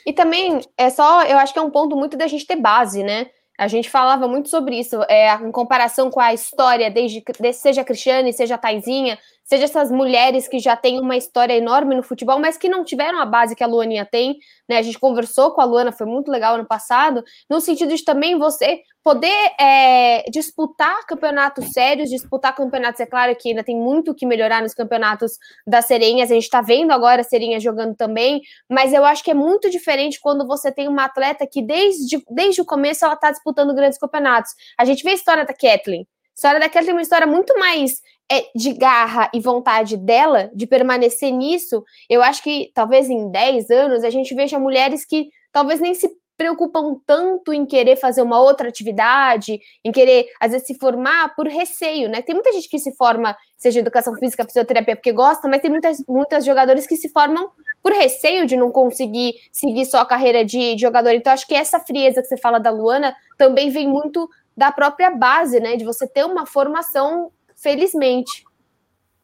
E 0.07 0.13
também 0.13 0.61
é 0.77 0.91
só, 0.91 1.23
eu 1.25 1.39
acho 1.39 1.53
que 1.53 1.59
é 1.59 1.63
um 1.63 1.71
ponto 1.71 1.97
muito 1.97 2.17
da 2.17 2.27
gente 2.27 2.47
ter 2.47 2.57
base, 2.57 3.03
né? 3.03 3.31
A 3.59 3.69
gente 3.69 3.91
falava 3.91 4.27
muito 4.27 4.49
sobre 4.49 4.79
isso, 4.79 5.03
é, 5.09 5.35
em 5.35 5.53
comparação 5.53 6.11
com 6.11 6.21
a 6.21 6.33
história, 6.33 6.91
desde, 6.91 7.23
seja 7.53 7.85
Cristiane, 7.85 8.33
seja 8.33 8.59
Taizinha, 8.59 9.19
seja 9.45 9.65
essas 9.65 9.91
mulheres 9.91 10.49
que 10.49 10.59
já 10.59 10.77
têm 10.77 11.01
uma 11.01 11.17
história 11.17 11.55
enorme 11.55 11.95
no 11.95 12.03
futebol, 12.03 12.39
mas 12.39 12.57
que 12.57 12.69
não 12.69 12.85
tiveram 12.85 13.21
a 13.21 13.27
base 13.27 13.55
que 13.55 13.63
a 13.63 13.67
Luaninha 13.67 14.07
tem, 14.07 14.37
né? 14.69 14.79
A 14.79 14.83
gente 14.83 14.99
conversou 14.99 15.51
com 15.53 15.61
a 15.61 15.65
Luana, 15.65 15.93
foi 15.93 16.07
muito 16.07 16.31
legal 16.31 16.55
ano 16.55 16.67
passado, 16.67 17.23
no 17.51 17.61
sentido 17.61 17.95
de 17.95 18.05
também 18.05 18.39
você 18.39 18.81
poder 19.03 19.53
é, 19.61 20.23
disputar 20.31 21.05
campeonatos 21.07 21.73
sérios, 21.73 22.09
disputar 22.09 22.55
campeonatos, 22.55 23.01
é 23.01 23.07
claro 23.07 23.35
que 23.37 23.49
ainda 23.49 23.65
tem 23.65 23.77
muito 23.77 24.15
que 24.15 24.25
melhorar 24.25 24.63
nos 24.63 24.75
campeonatos 24.75 25.33
das 25.67 25.87
Serinhas, 25.87 26.31
a 26.31 26.35
gente 26.35 26.45
está 26.45 26.61
vendo 26.61 26.93
agora 26.93 27.23
a 27.23 27.25
Serinha 27.25 27.59
jogando 27.59 27.97
também, 27.97 28.41
mas 28.71 28.93
eu 28.93 29.05
acho 29.05 29.25
que 29.25 29.31
é 29.31 29.35
muito 29.35 29.69
diferente 29.69 30.21
quando 30.21 30.47
você 30.47 30.71
tem 30.71 30.87
uma 30.89 31.05
atleta 31.05 31.47
que 31.51 31.61
desde, 31.61 32.23
desde 32.31 32.61
o 32.61 32.65
começo 32.65 33.05
ela 33.05 33.15
está 33.15 33.31
disputando 33.31 33.75
grandes 33.75 33.99
campeonatos. 33.99 34.53
A 34.79 34.85
gente 34.85 35.03
vê 35.03 35.11
a 35.11 35.15
história 35.15 35.45
da 35.45 35.53
Kathleen, 35.53 36.07
da 36.43 36.69
Kelly 36.69 36.87
tem 36.87 36.95
uma 36.95 37.03
história 37.03 37.27
muito 37.27 37.59
mais 37.59 38.01
é, 38.31 38.47
de 38.55 38.73
garra 38.73 39.31
e 39.33 39.41
vontade 39.41 39.97
dela 39.97 40.51
de 40.55 40.67
permanecer 40.67 41.31
nisso. 41.31 41.85
Eu 42.09 42.23
acho 42.23 42.43
que 42.43 42.71
talvez 42.75 43.09
em 43.09 43.31
10 43.31 43.71
anos 43.71 44.05
a 44.05 44.11
gente 44.11 44.35
veja 44.35 44.59
mulheres 44.59 45.05
que 45.05 45.29
talvez 45.53 45.81
nem 45.81 45.95
se 45.95 46.11
preocupam 46.37 46.97
tanto 47.07 47.53
em 47.53 47.65
querer 47.65 47.97
fazer 47.97 48.23
uma 48.23 48.41
outra 48.41 48.69
atividade, 48.69 49.61
em 49.85 49.93
querer, 49.93 50.27
às 50.41 50.51
vezes, 50.51 50.67
se 50.67 50.75
formar 50.75 51.35
por 51.37 51.47
receio, 51.47 52.09
né? 52.09 52.21
Tem 52.23 52.35
muita 52.35 52.53
gente 52.53 52.69
que 52.69 52.79
se 52.79 52.97
forma, 52.97 53.37
seja 53.57 53.79
educação 53.79 54.15
física, 54.17 54.45
fisioterapia, 54.45 54.97
porque 54.97 55.13
gosta, 55.13 55.47
mas 55.49 55.61
tem 55.61 55.71
muitas, 55.71 55.99
muitas 56.09 56.45
jogadoras 56.45 56.87
que 56.87 56.97
se 56.97 57.09
formam 57.11 57.51
por 57.81 57.93
receio 57.93 58.45
de 58.47 58.57
não 58.57 58.73
conseguir 58.73 59.35
seguir 59.53 59.85
só 59.85 59.99
a 59.99 60.07
carreira 60.07 60.45
de, 60.45 60.75
de 60.75 60.81
jogador. 60.81 61.11
Então, 61.11 61.33
acho 61.33 61.47
que 61.47 61.55
essa 61.55 61.79
frieza 61.79 62.23
que 62.23 62.29
você 62.29 62.37
fala 62.37 62.59
da 62.59 62.71
Luana 62.71 63.15
também 63.39 63.71
vem 63.71 63.87
muito 63.87 64.29
da 64.57 64.71
própria 64.71 65.11
base, 65.11 65.61
né? 65.61 65.77
De 65.77 65.85
você 65.85 66.07
ter 66.07 66.25
uma 66.25 66.47
formação, 66.47 67.31
felizmente. 67.57 68.45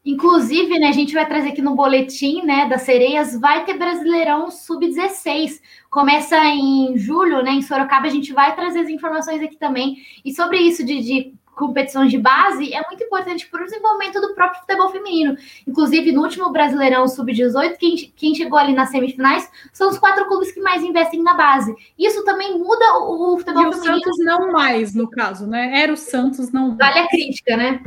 Inclusive, 0.05 0.79
né, 0.79 0.87
a 0.87 0.93
gente 0.93 1.13
vai 1.13 1.27
trazer 1.27 1.49
aqui 1.49 1.61
no 1.61 1.75
boletim, 1.75 2.41
né, 2.43 2.67
das 2.69 2.83
sereias, 2.83 3.37
vai 3.37 3.65
ter 3.65 3.77
Brasileirão 3.77 4.49
Sub-16. 4.49 5.59
Começa 5.89 6.37
em 6.45 6.97
julho, 6.97 7.43
né, 7.43 7.51
em 7.51 7.61
Sorocaba, 7.61 8.07
a 8.07 8.09
gente 8.09 8.31
vai 8.31 8.55
trazer 8.55 8.79
as 8.79 8.89
informações 8.89 9.43
aqui 9.43 9.57
também. 9.57 9.97
E 10.23 10.33
sobre 10.33 10.57
isso 10.57 10.85
de, 10.85 11.01
de 11.01 11.33
competições 11.59 12.09
de 12.09 12.17
base, 12.17 12.73
é 12.73 12.81
muito 12.87 13.03
importante 13.03 13.47
para 13.47 13.61
o 13.61 13.65
desenvolvimento 13.65 14.19
do 14.19 14.33
próprio 14.33 14.61
futebol 14.61 14.89
feminino. 14.89 15.37
Inclusive, 15.67 16.11
no 16.11 16.21
último 16.21 16.51
Brasileirão 16.51 17.07
Sub-18, 17.07 17.77
quem, 17.77 17.95
quem 18.15 18.33
chegou 18.33 18.57
ali 18.57 18.73
nas 18.73 18.89
semifinais 18.89 19.49
são 19.71 19.89
os 19.89 19.99
quatro 19.99 20.25
clubes 20.27 20.51
que 20.51 20.61
mais 20.61 20.81
investem 20.81 21.21
na 21.21 21.33
base. 21.33 21.75
Isso 21.97 22.23
também 22.23 22.57
muda 22.57 22.99
o, 22.99 23.35
o 23.35 23.37
futebol 23.37 23.67
e 23.67 23.73
feminino. 23.73 23.97
o 23.97 23.99
Santos 23.99 24.17
não 24.19 24.51
mais, 24.51 24.95
no 24.95 25.09
caso, 25.09 25.45
né? 25.45 25.81
Era 25.81 25.93
o 25.93 25.97
Santos, 25.97 26.51
não 26.51 26.75
Vale 26.75 26.99
a 26.99 27.07
crítica, 27.07 27.57
né? 27.57 27.81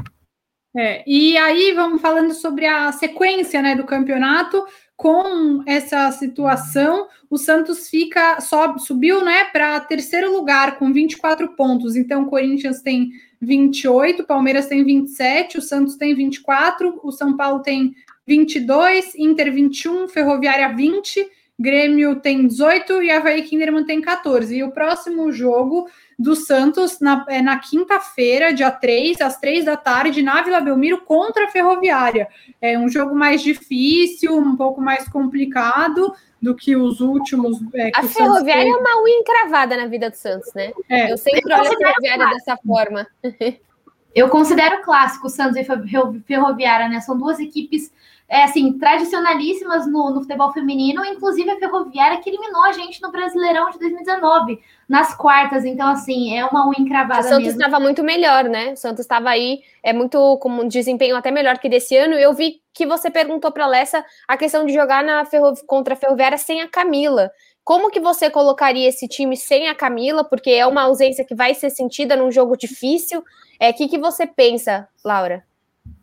É, 0.75 1.05
e 1.07 1.37
aí 1.37 1.73
vamos 1.73 2.01
falando 2.01 2.33
sobre 2.33 2.67
a 2.67 2.91
sequência 2.93 3.61
né, 3.61 3.75
do 3.75 3.85
campeonato. 3.85 4.65
Com 4.97 5.63
essa 5.67 6.11
situação, 6.13 7.09
o 7.29 7.37
Santos 7.37 7.89
fica 7.89 8.41
sobe, 8.41 8.81
subiu 8.81 9.25
né, 9.25 9.45
para 9.47 9.81
terceiro 9.81 10.33
lugar 10.33 10.79
com 10.79 10.93
24 10.93 11.57
pontos. 11.57 11.97
Então, 11.97 12.23
o 12.23 12.27
Corinthians 12.27 12.83
tem 12.83 13.11
28, 13.41 14.25
Palmeiras 14.25 14.67
tem 14.67 14.85
27, 14.85 15.59
o 15.59 15.63
Santos 15.63 15.97
tem 15.97 16.15
24, 16.15 17.01
o 17.03 17.11
São 17.11 17.37
Paulo 17.37 17.61
tem 17.61 17.95
22, 18.27 19.15
Inter 19.17 19.53
21, 19.53 20.09
Ferroviária 20.09 20.69
20, 20.69 21.29
Grêmio 21.59 22.17
tem 22.17 22.47
18 22.47 23.03
e 23.03 23.11
Havaí 23.11 23.43
Kinderman 23.43 23.85
tem 23.85 24.01
14. 24.01 24.57
E 24.57 24.65
o 24.65 24.73
próximo 24.73 25.31
jogo 25.31 25.89
do 26.23 26.37
Santos 26.37 27.01
na, 27.01 27.25
é, 27.29 27.43
na 27.43 27.59
quinta-feira, 27.59 28.55
dia 28.55 28.71
3, 28.71 29.21
às 29.21 29.37
3 29.39 29.65
da 29.65 29.77
tarde, 29.77 30.23
na 30.23 30.41
Vila 30.43 30.61
Belmiro 30.61 31.01
contra 31.03 31.47
a 31.47 31.49
Ferroviária. 31.49 32.29
É 32.61 32.79
um 32.79 32.89
jogo 32.89 33.15
mais 33.15 33.43
difícil, 33.43 34.37
um 34.37 34.57
pouco 34.57 34.81
mais 34.81 35.09
complicado 35.09 36.15
do 36.41 36.55
que 36.55 36.77
os 36.77 37.01
últimos. 37.01 37.59
É, 37.75 37.91
a 37.95 38.05
Ferroviária 38.05 38.71
é 38.71 38.77
uma 38.77 39.03
unha 39.03 39.19
encravada 39.19 39.77
na 39.77 39.87
vida 39.87 40.09
do 40.09 40.17
Santos, 40.17 40.53
né? 40.55 40.73
É. 40.89 41.13
Eu 41.13 41.19
sempre 41.19 41.53
olho 41.53 41.73
a 41.73 41.77
Ferroviária 41.77 42.27
dessa 42.31 42.57
forma. 42.57 43.07
Eu 44.15 44.29
considero 44.29 44.83
clássico 44.83 45.27
o 45.27 45.31
Santos 45.31 45.57
e 45.57 45.65
Ferroviária, 46.27 46.87
né? 46.87 47.01
São 47.01 47.17
duas 47.17 47.41
equipes 47.41 47.91
é, 48.33 48.45
assim, 48.45 48.79
tradicionalíssimas 48.79 49.87
no, 49.87 50.09
no, 50.09 50.23
futebol 50.23 50.51
feminino, 50.55 51.05
inclusive 51.05 51.51
a 51.51 51.59
Ferroviária 51.59 52.17
que 52.17 52.31
eliminou 52.31 52.65
a 52.65 52.73
gente 52.73 53.03
no 53.03 53.13
Brasileirão 53.13 53.69
de 53.69 53.79
2019, 53.79 54.59
nas 54.89 55.15
quartas. 55.15 55.67
Então, 55.67 55.87
assim, 55.87 56.35
é 56.35 56.43
uma 56.47 56.67
unha 56.67 56.81
encravada. 56.81 57.21
O 57.21 57.25
Santos 57.25 57.49
estava 57.49 57.79
muito 57.79 58.03
melhor, 58.03 58.45
né? 58.45 58.73
O 58.73 58.77
Santos 58.79 59.01
estava 59.01 59.29
aí, 59.29 59.61
é 59.83 59.93
muito 59.93 60.39
com 60.39 60.49
um 60.49 60.67
desempenho 60.67 61.15
até 61.15 61.31
melhor 61.31 61.59
que 61.59 61.69
desse 61.69 61.95
ano. 61.95 62.15
Eu 62.15 62.33
vi 62.33 62.63
que 62.73 62.87
você 62.87 63.11
perguntou 63.11 63.53
para 63.53 63.65
a 63.65 63.69
Lessa 63.69 64.03
a 64.27 64.35
questão 64.39 64.65
de 64.65 64.73
jogar 64.73 65.05
na 65.05 65.27
Ferro, 65.27 65.53
contra 65.67 65.93
a 65.93 65.97
Ferroviária 65.97 66.39
sem 66.39 66.63
a 66.63 66.69
Camila. 66.69 67.31
Como 67.63 67.91
que 67.91 68.01
você 68.01 68.31
colocaria 68.31 68.89
esse 68.89 69.07
time 69.07 69.37
sem 69.37 69.69
a 69.69 69.75
Camila? 69.75 70.25
Porque 70.25 70.53
é 70.53 70.67
uma 70.67 70.85
ausência 70.85 71.23
que 71.23 71.35
vai 71.35 71.53
ser 71.53 71.69
sentida 71.69 72.17
num 72.17 72.33
jogo 72.33 72.57
difícil. 72.57 73.23
É, 73.61 73.69
o 73.69 73.75
que, 73.75 73.89
que 73.89 73.99
você 73.99 74.27
pensa, 74.27 74.89
Laura? 75.05 75.45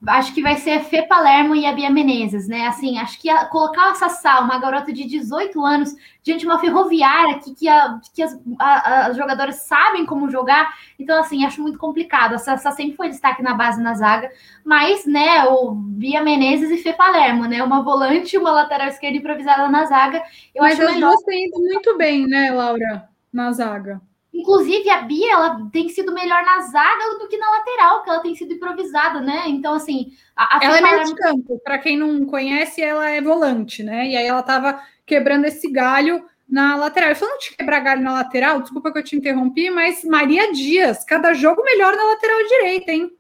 Acho 0.08 0.34
que 0.34 0.42
vai 0.42 0.56
ser 0.56 0.72
a 0.72 0.84
Fê 0.84 1.02
Palermo 1.02 1.56
e 1.56 1.66
a 1.66 1.74
Bia 1.74 1.90
Menezes, 1.90 2.48
né? 2.48 2.68
Assim, 2.68 2.98
acho 2.98 3.20
que 3.20 3.30
a, 3.30 3.46
colocar 3.46 3.92
a 3.92 3.96
Sassá, 3.96 4.40
uma 4.40 4.58
garota 4.58 4.94
de 4.94 5.04
18 5.06 5.64
anos, 5.66 5.94
diante 6.24 6.42
de 6.42 6.46
uma 6.46 6.60
ferroviária 6.60 7.40
que, 7.40 7.54
que, 7.54 7.68
a, 7.68 8.00
que 8.14 8.24
as, 8.24 8.40
a, 8.58 9.08
as 9.08 9.18
jogadoras 9.18 9.56
sabem 9.68 10.06
como 10.06 10.30
jogar, 10.30 10.74
então, 10.98 11.20
assim, 11.20 11.46
acho 11.46 11.62
muito 11.62 11.78
complicado. 11.78 12.34
A 12.34 12.38
Sassá 12.38 12.72
sempre 12.72 12.96
foi 12.96 13.10
destaque 13.10 13.44
na 13.44 13.54
base 13.54 13.82
na 13.82 13.94
zaga, 13.94 14.32
mas, 14.64 15.06
né, 15.06 15.46
o 15.46 15.72
Bia 15.72 16.24
Menezes 16.24 16.72
e 16.72 16.78
Fê 16.78 16.94
Palermo, 16.94 17.46
né? 17.46 17.62
Uma 17.62 17.84
volante 17.84 18.36
e 18.36 18.40
uma 18.40 18.52
lateral 18.52 18.88
esquerda 18.88 19.18
improvisada 19.18 19.68
na 19.68 19.86
zaga. 19.86 20.24
Eu 20.56 20.64
mas 20.64 20.80
acho 20.80 20.88
as 20.88 20.94
melhor... 20.94 21.10
duas 21.10 21.24
têm 21.24 21.48
ido 21.48 21.60
muito 21.60 21.98
bem, 21.98 22.26
né, 22.26 22.52
Laura, 22.52 23.10
na 23.34 23.52
zaga. 23.52 24.02
Inclusive, 24.34 24.90
a 24.90 25.02
Bia, 25.02 25.34
ela 25.34 25.70
tem 25.72 25.90
sido 25.90 26.14
melhor 26.14 26.44
na 26.44 26.62
zaga 26.62 27.18
do 27.20 27.28
que 27.28 27.38
na 27.38 27.50
lateral, 27.50 28.04
que 28.04 28.10
ela 28.10 28.20
tem 28.20 28.36
sido 28.36 28.54
improvisada, 28.54 29.20
né? 29.20 29.44
Então, 29.48 29.74
assim... 29.74 30.14
A, 30.36 30.58
a 30.58 30.64
ela 30.64 30.78
é 30.78 30.82
meio 30.82 31.04
de 31.04 31.16
campo. 31.16 31.60
Para 31.64 31.80
quem 31.80 31.98
não 31.98 32.26
conhece, 32.26 32.82
ela 32.82 33.10
é 33.10 33.22
volante, 33.22 33.84
né? 33.84 34.08
E 34.08 34.16
aí 34.16 34.26
ela 34.26 34.40
estava 34.40 34.82
quebrando 35.06 35.46
esse 35.46 35.70
galho 35.72 36.24
na 36.48 36.76
lateral. 36.76 37.10
Eu 37.10 37.16
falando 37.16 37.40
de 37.40 37.56
quebrar 37.56 37.80
galho 37.80 38.02
na 38.02 38.14
lateral, 38.14 38.62
desculpa 38.62 38.92
que 38.92 39.00
eu 39.00 39.04
te 39.04 39.16
interrompi, 39.16 39.70
mas 39.70 40.04
Maria 40.04 40.52
Dias, 40.52 41.04
cada 41.04 41.34
jogo 41.34 41.64
melhor 41.64 41.96
na 41.96 42.04
lateral 42.06 42.38
direita, 42.48 42.92
hein? 42.92 43.12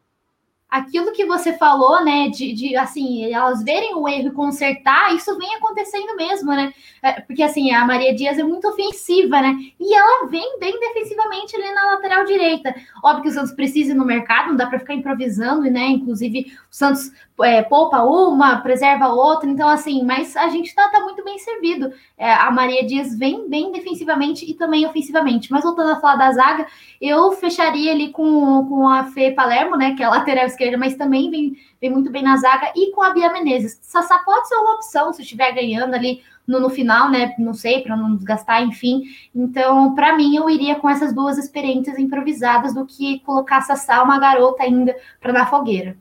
Aquilo 0.70 1.12
que 1.12 1.26
você 1.26 1.54
falou, 1.54 2.04
né, 2.04 2.30
de, 2.30 2.54
de, 2.54 2.76
assim, 2.76 3.32
elas 3.34 3.64
verem 3.64 3.96
o 3.96 4.08
erro 4.08 4.28
e 4.28 4.32
consertar, 4.32 5.16
isso 5.16 5.36
vem 5.38 5.56
acontecendo 5.56 6.16
mesmo, 6.16 6.52
né? 6.52 6.72
É, 7.02 7.22
porque 7.22 7.42
assim, 7.42 7.72
a 7.72 7.86
Maria 7.86 8.14
Dias 8.14 8.38
é 8.38 8.44
muito 8.44 8.68
ofensiva, 8.68 9.42
né? 9.42 9.56
E 9.80 9.96
ela 9.96 10.28
vem 10.28 10.60
bem 10.60 10.80
defensivamente 10.80 11.56
ali 11.56 11.72
na 11.74 11.94
lateral 12.10 12.25
direita. 12.25 12.75
Óbvio 13.04 13.24
que 13.24 13.30
o 13.30 13.32
Santos 13.32 13.51
precisa 13.51 13.92
ir 13.92 13.96
no 13.96 14.06
mercado, 14.06 14.50
não 14.50 14.56
dá 14.56 14.66
para 14.66 14.80
ficar 14.80 14.96
improvisando, 14.96 15.62
né? 15.70 15.88
Inclusive, 15.88 16.51
o 16.70 16.75
Santos 16.75 17.12
é, 17.42 17.62
poupa 17.62 18.01
uma, 18.04 18.58
preserva 18.58 19.08
outra, 19.10 19.50
então 19.50 19.70
assim, 19.70 20.04
mas 20.04 20.36
a 20.36 20.50
gente 20.50 20.74
tá, 20.74 20.89
tá 20.89 21.00
muito 21.01 21.24
bem 21.24 21.38
servido. 21.38 21.94
É, 22.18 22.34
a 22.34 22.51
Maria 22.51 22.86
Dias 22.86 23.18
vem 23.18 23.48
bem 23.48 23.72
defensivamente 23.72 24.50
e 24.50 24.54
também 24.56 24.86
ofensivamente. 24.86 25.51
Mas 25.51 25.63
voltando 25.63 25.92
a 25.92 26.00
falar 26.00 26.16
da 26.16 26.32
zaga, 26.32 26.68
eu 27.00 27.32
fecharia 27.34 27.92
ali 27.92 28.10
com, 28.10 28.66
com 28.68 28.88
a 28.88 29.06
Fê 29.06 29.32
Palermo, 29.32 29.78
né? 29.78 29.96
Que 29.96 30.04
é 30.04 30.06
a 30.06 30.10
lateral 30.10 30.46
esquerda, 30.46 30.78
mas 30.78 30.96
também 30.96 31.30
vem, 31.30 31.56
vem 31.80 31.92
muito 31.92 32.10
bem 32.10 32.24
na 32.24 32.38
zaga, 32.38 32.72
e 32.75 32.92
com 32.92 33.01
a 33.01 33.12
Bia 33.12 33.32
Menezes. 33.32 33.80
Sassá 33.82 34.20
pode 34.20 34.48
ser 34.48 34.56
uma 34.56 34.75
opção 34.75 35.13
se 35.13 35.22
estiver 35.22 35.51
ganhando 35.54 35.94
ali 35.94 36.22
no, 36.50 36.60
no 36.60 36.70
final, 36.70 37.12
né? 37.12 37.36
Não 37.38 37.53
sei, 37.53 37.84
para 37.84 37.96
não 37.96 38.15
desgastar, 38.15 38.63
enfim. 38.63 39.03
Então, 39.34 39.94
para 39.94 40.18
mim, 40.18 40.36
eu 40.36 40.50
iria 40.50 40.75
com 40.75 40.89
essas 40.89 41.13
duas 41.13 41.38
experiências 41.38 42.00
improvisadas 42.00 42.74
do 42.74 42.88
que 42.88 43.20
colocar 43.20 43.62
Sassá, 43.62 44.01
uma 44.01 44.20
garota 44.20 44.63
ainda, 44.63 44.96
para 45.22 45.32
dar 45.32 45.50
fogueira. 45.50 45.96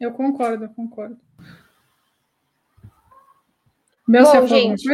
Eu 0.00 0.12
concordo, 0.12 0.68
concordo. 0.70 1.16
Meu, 4.08 4.24
Bom, 4.24 4.46
gente, 4.46 4.84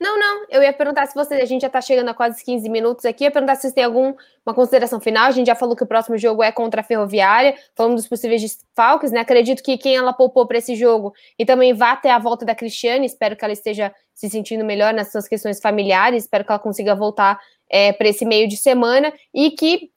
não, 0.00 0.16
não. 0.18 0.46
Eu 0.48 0.62
ia 0.62 0.72
perguntar 0.72 1.06
se 1.06 1.14
você. 1.14 1.34
A 1.34 1.44
gente 1.44 1.62
já 1.62 1.66
está 1.66 1.80
chegando 1.80 2.08
a 2.08 2.14
quase 2.14 2.44
15 2.44 2.68
minutos 2.68 3.04
aqui. 3.04 3.24
Eu 3.24 3.28
ia 3.28 3.30
perguntar 3.32 3.56
se 3.56 3.62
vocês 3.62 3.72
têm 3.72 3.82
alguma 3.82 4.14
consideração 4.54 5.00
final. 5.00 5.26
A 5.26 5.30
gente 5.32 5.48
já 5.48 5.56
falou 5.56 5.74
que 5.74 5.82
o 5.82 5.86
próximo 5.86 6.16
jogo 6.16 6.42
é 6.42 6.52
contra 6.52 6.82
a 6.82 6.84
Ferroviária. 6.84 7.56
Falando 7.74 7.96
dos 7.96 8.06
possíveis 8.06 8.40
desfalques, 8.40 9.10
né? 9.10 9.20
Acredito 9.20 9.62
que 9.62 9.76
quem 9.76 9.96
ela 9.96 10.12
poupou 10.12 10.46
para 10.46 10.58
esse 10.58 10.76
jogo 10.76 11.12
e 11.36 11.44
também 11.44 11.74
vá 11.74 11.92
até 11.92 12.12
a 12.12 12.18
volta 12.18 12.44
da 12.44 12.54
Cristiane. 12.54 13.06
Espero 13.06 13.36
que 13.36 13.44
ela 13.44 13.52
esteja 13.52 13.92
se 14.14 14.30
sentindo 14.30 14.64
melhor 14.64 14.94
nas 14.94 15.10
suas 15.10 15.26
questões 15.26 15.60
familiares. 15.60 16.24
Espero 16.24 16.44
que 16.44 16.52
ela 16.52 16.60
consiga 16.60 16.94
voltar 16.94 17.40
é, 17.68 17.92
para 17.92 18.08
esse 18.08 18.24
meio 18.24 18.48
de 18.48 18.56
semana 18.56 19.12
e 19.34 19.50
que 19.50 19.90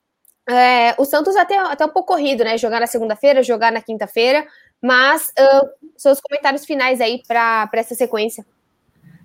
é, 0.49 0.95
o 0.97 1.05
Santos 1.05 1.35
até, 1.35 1.57
até 1.57 1.85
um 1.85 1.89
pouco 1.89 2.13
corrido, 2.13 2.43
né? 2.43 2.57
Jogar 2.57 2.79
na 2.79 2.87
segunda-feira, 2.87 3.43
jogar 3.43 3.71
na 3.71 3.81
quinta-feira. 3.81 4.47
Mas 4.81 5.31
uh, 5.39 5.69
seus 5.95 6.19
comentários 6.19 6.65
finais 6.65 6.99
aí 6.99 7.21
para 7.27 7.69
essa 7.73 7.93
sequência. 7.93 8.43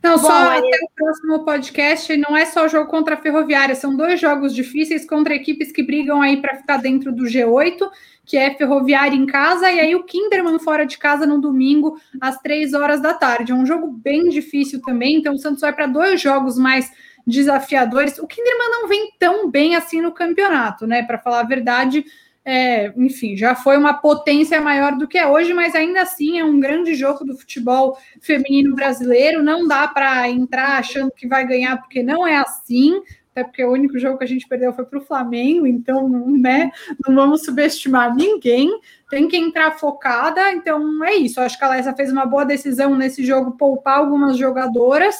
Não, 0.06 0.18
Bom, 0.18 0.28
só 0.28 0.58
até 0.58 0.78
o 0.84 0.90
próximo 0.94 1.44
podcast. 1.44 2.16
Não 2.16 2.36
é 2.36 2.46
só 2.46 2.68
jogo 2.68 2.88
contra 2.88 3.14
a 3.14 3.18
Ferroviária, 3.18 3.74
são 3.74 3.96
dois 3.96 4.20
jogos 4.20 4.54
difíceis 4.54 5.04
contra 5.04 5.34
equipes 5.34 5.72
que 5.72 5.82
brigam 5.82 6.22
aí 6.22 6.40
para 6.40 6.54
ficar 6.54 6.76
dentro 6.76 7.12
do 7.12 7.24
G8, 7.24 7.90
que 8.24 8.36
é 8.36 8.54
Ferroviária 8.54 9.16
em 9.16 9.26
casa, 9.26 9.70
e 9.70 9.80
aí 9.80 9.96
o 9.96 10.04
Kinderman 10.04 10.60
fora 10.60 10.86
de 10.86 10.96
casa 10.96 11.26
no 11.26 11.40
domingo, 11.40 11.98
às 12.20 12.38
três 12.40 12.72
horas 12.72 13.00
da 13.00 13.14
tarde. 13.14 13.50
É 13.50 13.54
um 13.54 13.66
jogo 13.66 13.88
bem 13.88 14.28
difícil 14.28 14.80
também, 14.80 15.16
então 15.16 15.34
o 15.34 15.38
Santos 15.38 15.60
vai 15.60 15.72
para 15.72 15.88
dois 15.88 16.20
jogos 16.20 16.56
mais 16.56 16.90
desafiadores. 17.26 18.18
O 18.18 18.26
Kinderman 18.28 18.70
não 18.70 18.88
vem 18.88 19.12
tão 19.18 19.50
bem 19.50 19.74
assim 19.74 20.00
no 20.00 20.12
campeonato, 20.12 20.86
né? 20.86 21.02
Para 21.02 21.18
falar 21.18 21.40
a 21.40 21.46
verdade 21.46 22.04
é, 22.48 22.92
enfim, 22.96 23.36
já 23.36 23.56
foi 23.56 23.76
uma 23.76 23.94
potência 23.94 24.60
maior 24.60 24.96
do 24.96 25.08
que 25.08 25.18
é 25.18 25.26
hoje, 25.26 25.52
mas 25.52 25.74
ainda 25.74 26.02
assim 26.02 26.38
é 26.38 26.44
um 26.44 26.60
grande 26.60 26.94
jogo 26.94 27.24
do 27.24 27.36
futebol 27.36 27.98
feminino 28.20 28.72
brasileiro. 28.72 29.42
Não 29.42 29.66
dá 29.66 29.88
para 29.88 30.30
entrar 30.30 30.78
achando 30.78 31.10
que 31.10 31.26
vai 31.26 31.44
ganhar, 31.44 31.76
porque 31.78 32.04
não 32.04 32.24
é 32.24 32.36
assim. 32.36 33.02
até 33.32 33.42
porque 33.42 33.64
o 33.64 33.72
único 33.72 33.98
jogo 33.98 34.16
que 34.16 34.24
a 34.24 34.28
gente 34.28 34.46
perdeu 34.48 34.72
foi 34.72 34.84
para 34.86 34.98
o 34.98 35.04
Flamengo, 35.04 35.66
então, 35.66 36.08
né, 36.08 36.70
não 37.06 37.14
vamos 37.14 37.44
subestimar 37.44 38.14
ninguém, 38.14 38.80
tem 39.10 39.26
que 39.28 39.36
entrar 39.36 39.72
focada, 39.72 40.52
então 40.52 41.04
é 41.04 41.16
isso. 41.16 41.40
Acho 41.40 41.58
que 41.58 41.64
a 41.64 41.66
Alessa 41.66 41.94
fez 41.94 42.12
uma 42.12 42.24
boa 42.24 42.44
decisão 42.44 42.94
nesse 42.94 43.24
jogo, 43.24 43.56
poupar 43.56 43.98
algumas 43.98 44.38
jogadoras, 44.38 45.16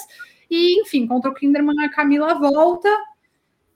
e 0.49 0.81
enfim, 0.81 1.05
contra 1.05 1.29
o 1.29 1.33
Kinderman 1.33 1.85
a 1.85 1.89
Camila 1.89 2.33
volta, 2.35 2.89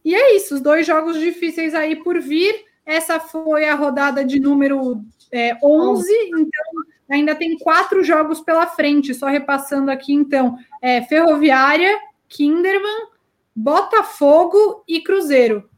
e 0.03 0.15
é 0.15 0.35
isso, 0.35 0.55
os 0.55 0.61
dois 0.61 0.87
jogos 0.87 1.19
difíceis 1.19 1.75
aí 1.75 1.97
por 1.97 2.19
vir. 2.19 2.70
Essa 2.85 3.19
foi 3.19 3.65
a 3.65 3.75
rodada 3.75 4.25
de 4.25 4.39
número 4.39 5.03
é, 5.31 5.57
11, 5.63 6.11
então 6.33 6.61
ainda 7.09 7.35
tem 7.35 7.57
quatro 7.57 8.03
jogos 8.03 8.41
pela 8.41 8.67
frente, 8.67 9.13
só 9.13 9.27
repassando 9.27 9.91
aqui, 9.91 10.13
então, 10.13 10.57
é, 10.81 11.01
Ferroviária, 11.01 11.99
Kinderman, 12.27 13.07
Botafogo 13.55 14.83
e 14.87 15.01
Cruzeiro, 15.01 15.69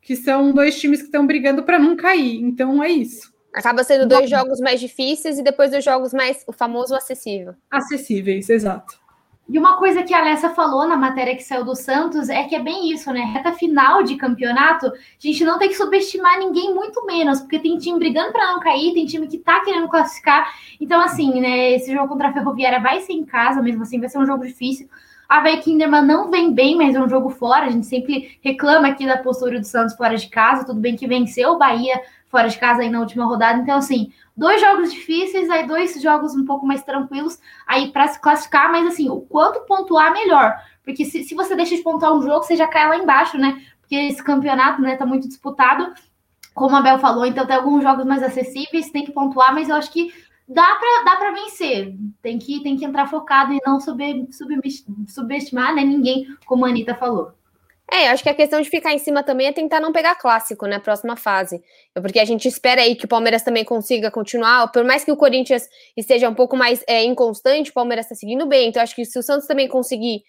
que 0.00 0.14
são 0.16 0.52
dois 0.52 0.78
times 0.78 1.00
que 1.00 1.06
estão 1.06 1.26
brigando 1.26 1.62
para 1.62 1.78
não 1.78 1.96
cair, 1.96 2.36
então 2.42 2.82
é 2.82 2.90
isso. 2.90 3.32
Acaba 3.52 3.82
sendo 3.82 4.06
dois 4.06 4.30
jogos 4.30 4.60
mais 4.60 4.78
difíceis 4.78 5.38
e 5.38 5.42
depois 5.42 5.72
dois 5.72 5.84
jogos 5.84 6.12
mais, 6.12 6.44
o 6.46 6.52
famoso 6.52 6.94
acessível. 6.94 7.54
Acessíveis, 7.70 8.48
exato. 8.48 9.00
E 9.52 9.58
uma 9.58 9.76
coisa 9.76 10.04
que 10.04 10.14
a 10.14 10.20
Alessa 10.20 10.50
falou 10.50 10.86
na 10.86 10.96
matéria 10.96 11.34
que 11.34 11.42
saiu 11.42 11.64
do 11.64 11.74
Santos 11.74 12.28
é 12.28 12.44
que 12.44 12.54
é 12.54 12.60
bem 12.60 12.92
isso, 12.92 13.12
né? 13.12 13.22
Reta 13.22 13.52
final 13.52 14.00
de 14.04 14.14
campeonato, 14.14 14.86
a 14.86 14.92
gente 15.18 15.42
não 15.42 15.58
tem 15.58 15.68
que 15.68 15.74
subestimar 15.74 16.38
ninguém, 16.38 16.72
muito 16.72 17.04
menos, 17.04 17.40
porque 17.40 17.58
tem 17.58 17.76
time 17.76 17.98
brigando 17.98 18.30
para 18.30 18.52
não 18.52 18.60
cair, 18.60 18.94
tem 18.94 19.06
time 19.06 19.26
que 19.26 19.38
tá 19.38 19.58
querendo 19.64 19.88
classificar. 19.88 20.54
Então, 20.80 21.00
assim, 21.00 21.40
né? 21.40 21.72
Esse 21.72 21.92
jogo 21.92 22.06
contra 22.06 22.28
a 22.28 22.32
Ferroviária 22.32 22.78
vai 22.78 23.00
ser 23.00 23.12
em 23.12 23.24
casa, 23.24 23.60
mesmo 23.60 23.82
assim, 23.82 23.98
vai 23.98 24.08
ser 24.08 24.18
um 24.18 24.26
jogo 24.26 24.46
difícil. 24.46 24.88
A 25.30 25.38
Vai 25.38 25.58
Kinderman 25.58 26.02
não 26.02 26.28
vem 26.28 26.52
bem, 26.52 26.76
mas 26.76 26.96
é 26.96 27.00
um 27.00 27.08
jogo 27.08 27.30
fora. 27.30 27.66
A 27.66 27.70
gente 27.70 27.86
sempre 27.86 28.36
reclama 28.42 28.88
aqui 28.88 29.06
da 29.06 29.16
postura 29.16 29.60
do 29.60 29.64
Santos 29.64 29.94
fora 29.94 30.16
de 30.16 30.28
casa. 30.28 30.66
Tudo 30.66 30.80
bem 30.80 30.96
que 30.96 31.06
venceu 31.06 31.50
o 31.50 31.56
Bahia 31.56 32.02
fora 32.28 32.48
de 32.48 32.58
casa 32.58 32.82
aí 32.82 32.90
na 32.90 32.98
última 32.98 33.24
rodada. 33.24 33.60
Então, 33.60 33.78
assim, 33.78 34.12
dois 34.36 34.60
jogos 34.60 34.92
difíceis, 34.92 35.48
aí 35.48 35.68
dois 35.68 36.02
jogos 36.02 36.34
um 36.34 36.44
pouco 36.44 36.66
mais 36.66 36.82
tranquilos, 36.82 37.38
aí 37.64 37.92
para 37.92 38.08
se 38.08 38.20
classificar, 38.20 38.72
mas 38.72 38.88
assim, 38.88 39.08
o 39.08 39.20
quanto 39.20 39.60
pontuar 39.66 40.12
melhor. 40.12 40.56
Porque 40.82 41.04
se, 41.04 41.22
se 41.22 41.32
você 41.32 41.54
deixa 41.54 41.76
de 41.76 41.82
pontuar 41.82 42.12
um 42.12 42.22
jogo, 42.22 42.42
você 42.42 42.56
já 42.56 42.66
cai 42.66 42.88
lá 42.88 42.96
embaixo, 42.96 43.38
né? 43.38 43.62
Porque 43.80 43.94
esse 43.94 44.24
campeonato, 44.24 44.82
né, 44.82 44.96
tá 44.96 45.06
muito 45.06 45.28
disputado, 45.28 45.94
como 46.52 46.74
a 46.74 46.82
Bel 46.82 46.98
falou, 46.98 47.24
então 47.24 47.46
tem 47.46 47.54
alguns 47.54 47.84
jogos 47.84 48.04
mais 48.04 48.20
acessíveis, 48.20 48.90
tem 48.90 49.04
que 49.04 49.12
pontuar, 49.12 49.54
mas 49.54 49.68
eu 49.68 49.76
acho 49.76 49.92
que 49.92 50.12
dá 50.50 50.76
para 50.76 51.04
dá 51.04 51.16
para 51.16 51.30
vencer. 51.32 51.94
Tem 52.20 52.38
que 52.38 52.62
tem 52.62 52.76
que 52.76 52.84
entrar 52.84 53.06
focado 53.06 53.52
e 53.52 53.60
não 53.64 53.80
sub, 53.80 54.02
sub, 54.32 54.60
subestimar, 55.08 55.74
né, 55.74 55.82
ninguém, 55.82 56.26
como 56.46 56.64
a 56.64 56.68
Anitta 56.68 56.94
falou. 56.94 57.32
É, 57.92 58.08
acho 58.08 58.22
que 58.22 58.28
a 58.28 58.34
questão 58.34 58.60
de 58.60 58.70
ficar 58.70 58.92
em 58.92 58.98
cima 58.98 59.20
também 59.20 59.48
é 59.48 59.52
tentar 59.52 59.80
não 59.80 59.92
pegar 59.92 60.14
clássico, 60.14 60.64
né? 60.64 60.78
Próxima 60.78 61.16
fase. 61.16 61.60
Porque 61.92 62.20
a 62.20 62.24
gente 62.24 62.46
espera 62.46 62.82
aí 62.82 62.94
que 62.94 63.04
o 63.04 63.08
Palmeiras 63.08 63.42
também 63.42 63.64
consiga 63.64 64.12
continuar. 64.12 64.70
Por 64.70 64.84
mais 64.84 65.02
que 65.02 65.10
o 65.10 65.16
Corinthians 65.16 65.68
esteja 65.96 66.28
um 66.28 66.34
pouco 66.34 66.56
mais 66.56 66.84
é, 66.86 67.02
inconstante, 67.02 67.70
o 67.70 67.74
Palmeiras 67.74 68.06
está 68.06 68.14
seguindo 68.14 68.46
bem. 68.46 68.68
Então, 68.68 68.80
acho 68.80 68.94
que 68.94 69.04
se 69.04 69.18
o 69.18 69.22
Santos 69.24 69.48
também 69.48 69.66
conseguir 69.66 70.22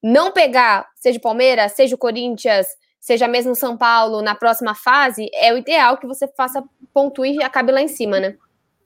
não 0.00 0.30
pegar, 0.30 0.86
seja 0.94 1.18
o 1.18 1.22
Palmeiras, 1.22 1.72
seja 1.72 1.96
o 1.96 1.98
Corinthians, 1.98 2.68
seja 3.00 3.26
mesmo 3.26 3.50
o 3.50 3.56
São 3.56 3.76
Paulo 3.76 4.22
na 4.22 4.36
próxima 4.36 4.76
fase, 4.76 5.28
é 5.34 5.52
o 5.52 5.58
ideal 5.58 5.98
que 5.98 6.06
você 6.06 6.28
faça 6.36 6.62
pontue 6.94 7.32
e 7.32 7.42
acabe 7.42 7.72
lá 7.72 7.82
em 7.82 7.88
cima, 7.88 8.20
né? 8.20 8.36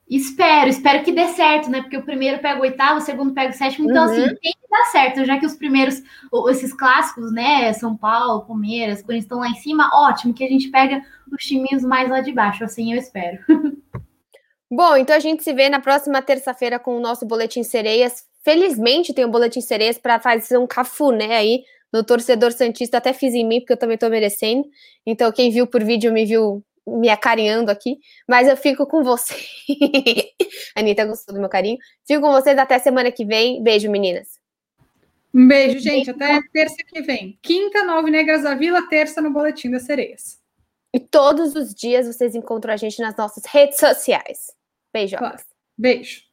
Espero, 0.09 0.69
espero 0.69 1.03
que 1.03 1.11
dê 1.11 1.29
certo, 1.29 1.69
né? 1.69 1.81
Porque 1.81 1.97
o 1.97 2.03
primeiro 2.03 2.39
pega 2.39 2.59
o 2.59 2.63
oitavo, 2.63 2.97
o 2.97 3.01
segundo 3.01 3.33
pega 3.33 3.51
o 3.51 3.57
sétimo. 3.57 3.89
Então, 3.89 4.03
assim, 4.03 4.19
uhum. 4.19 4.25
assim, 4.25 4.35
tem 4.35 4.51
que 4.51 4.69
dar 4.69 4.85
certo, 4.85 5.25
já 5.25 5.39
que 5.39 5.45
os 5.45 5.55
primeiros, 5.55 6.01
esses 6.49 6.73
clássicos, 6.73 7.31
né? 7.31 7.71
São 7.73 7.95
Paulo, 7.95 8.45
Palmeiras, 8.45 9.01
quando 9.01 9.17
estão 9.17 9.39
lá 9.39 9.47
em 9.47 9.55
cima, 9.55 9.89
ótimo, 9.93 10.33
que 10.33 10.43
a 10.43 10.49
gente 10.49 10.69
pega 10.69 11.01
os 11.31 11.43
timinhos 11.43 11.83
mais 11.83 12.09
lá 12.09 12.19
de 12.19 12.33
baixo, 12.33 12.63
assim 12.63 12.93
eu 12.93 12.99
espero. 12.99 13.39
Bom, 14.69 14.97
então 14.97 15.15
a 15.15 15.19
gente 15.19 15.43
se 15.43 15.53
vê 15.53 15.69
na 15.69 15.79
próxima 15.79 16.21
terça-feira 16.21 16.79
com 16.79 16.97
o 16.97 16.99
nosso 16.99 17.25
Boletim 17.25 17.63
Sereias. 17.63 18.23
Felizmente 18.43 19.13
tem 19.13 19.23
o 19.23 19.27
um 19.27 19.31
Boletim 19.31 19.61
Sereias 19.61 19.97
para 19.97 20.19
fazer 20.19 20.57
um 20.57 20.67
cafuné 20.67 21.37
aí 21.37 21.63
no 21.93 22.03
torcedor 22.03 22.51
Santista. 22.51 22.97
Até 22.97 23.13
fiz 23.13 23.35
em 23.35 23.47
mim, 23.47 23.59
porque 23.59 23.73
eu 23.73 23.77
também 23.77 23.93
estou 23.95 24.09
merecendo. 24.09 24.65
Então, 25.05 25.31
quem 25.31 25.51
viu 25.51 25.67
por 25.67 25.83
vídeo 25.83 26.11
me 26.11 26.25
viu 26.25 26.63
me 26.85 27.09
acarinhando 27.09 27.71
aqui, 27.71 27.97
mas 28.27 28.47
eu 28.47 28.57
fico 28.57 28.85
com 28.85 29.03
você. 29.03 29.35
Anitta 30.75 31.05
gostou 31.05 31.33
do 31.33 31.39
meu 31.39 31.49
carinho. 31.49 31.77
Fico 32.05 32.21
com 32.21 32.31
vocês 32.31 32.57
até 32.57 32.77
semana 32.79 33.11
que 33.11 33.25
vem. 33.25 33.63
Beijo, 33.63 33.89
meninas. 33.89 34.39
Um 35.33 35.47
beijo, 35.47 35.79
gente. 35.79 36.09
Até 36.09 36.39
terça 36.51 36.77
que 36.87 37.01
vem. 37.01 37.39
Quinta, 37.41 37.83
nove 37.83 38.11
Negras 38.11 38.43
da 38.43 38.53
Vila, 38.53 38.87
terça 38.87 39.21
no 39.21 39.31
Boletim 39.31 39.71
das 39.71 39.83
Sereias. 39.83 40.39
E 40.93 40.99
todos 40.99 41.55
os 41.55 41.73
dias 41.73 42.05
vocês 42.05 42.35
encontram 42.35 42.73
a 42.73 42.77
gente 42.77 43.01
nas 43.01 43.15
nossas 43.15 43.45
redes 43.45 43.79
sociais. 43.79 44.51
Beijo. 44.93 45.17
Claro. 45.17 45.37
Beijo. 45.75 46.32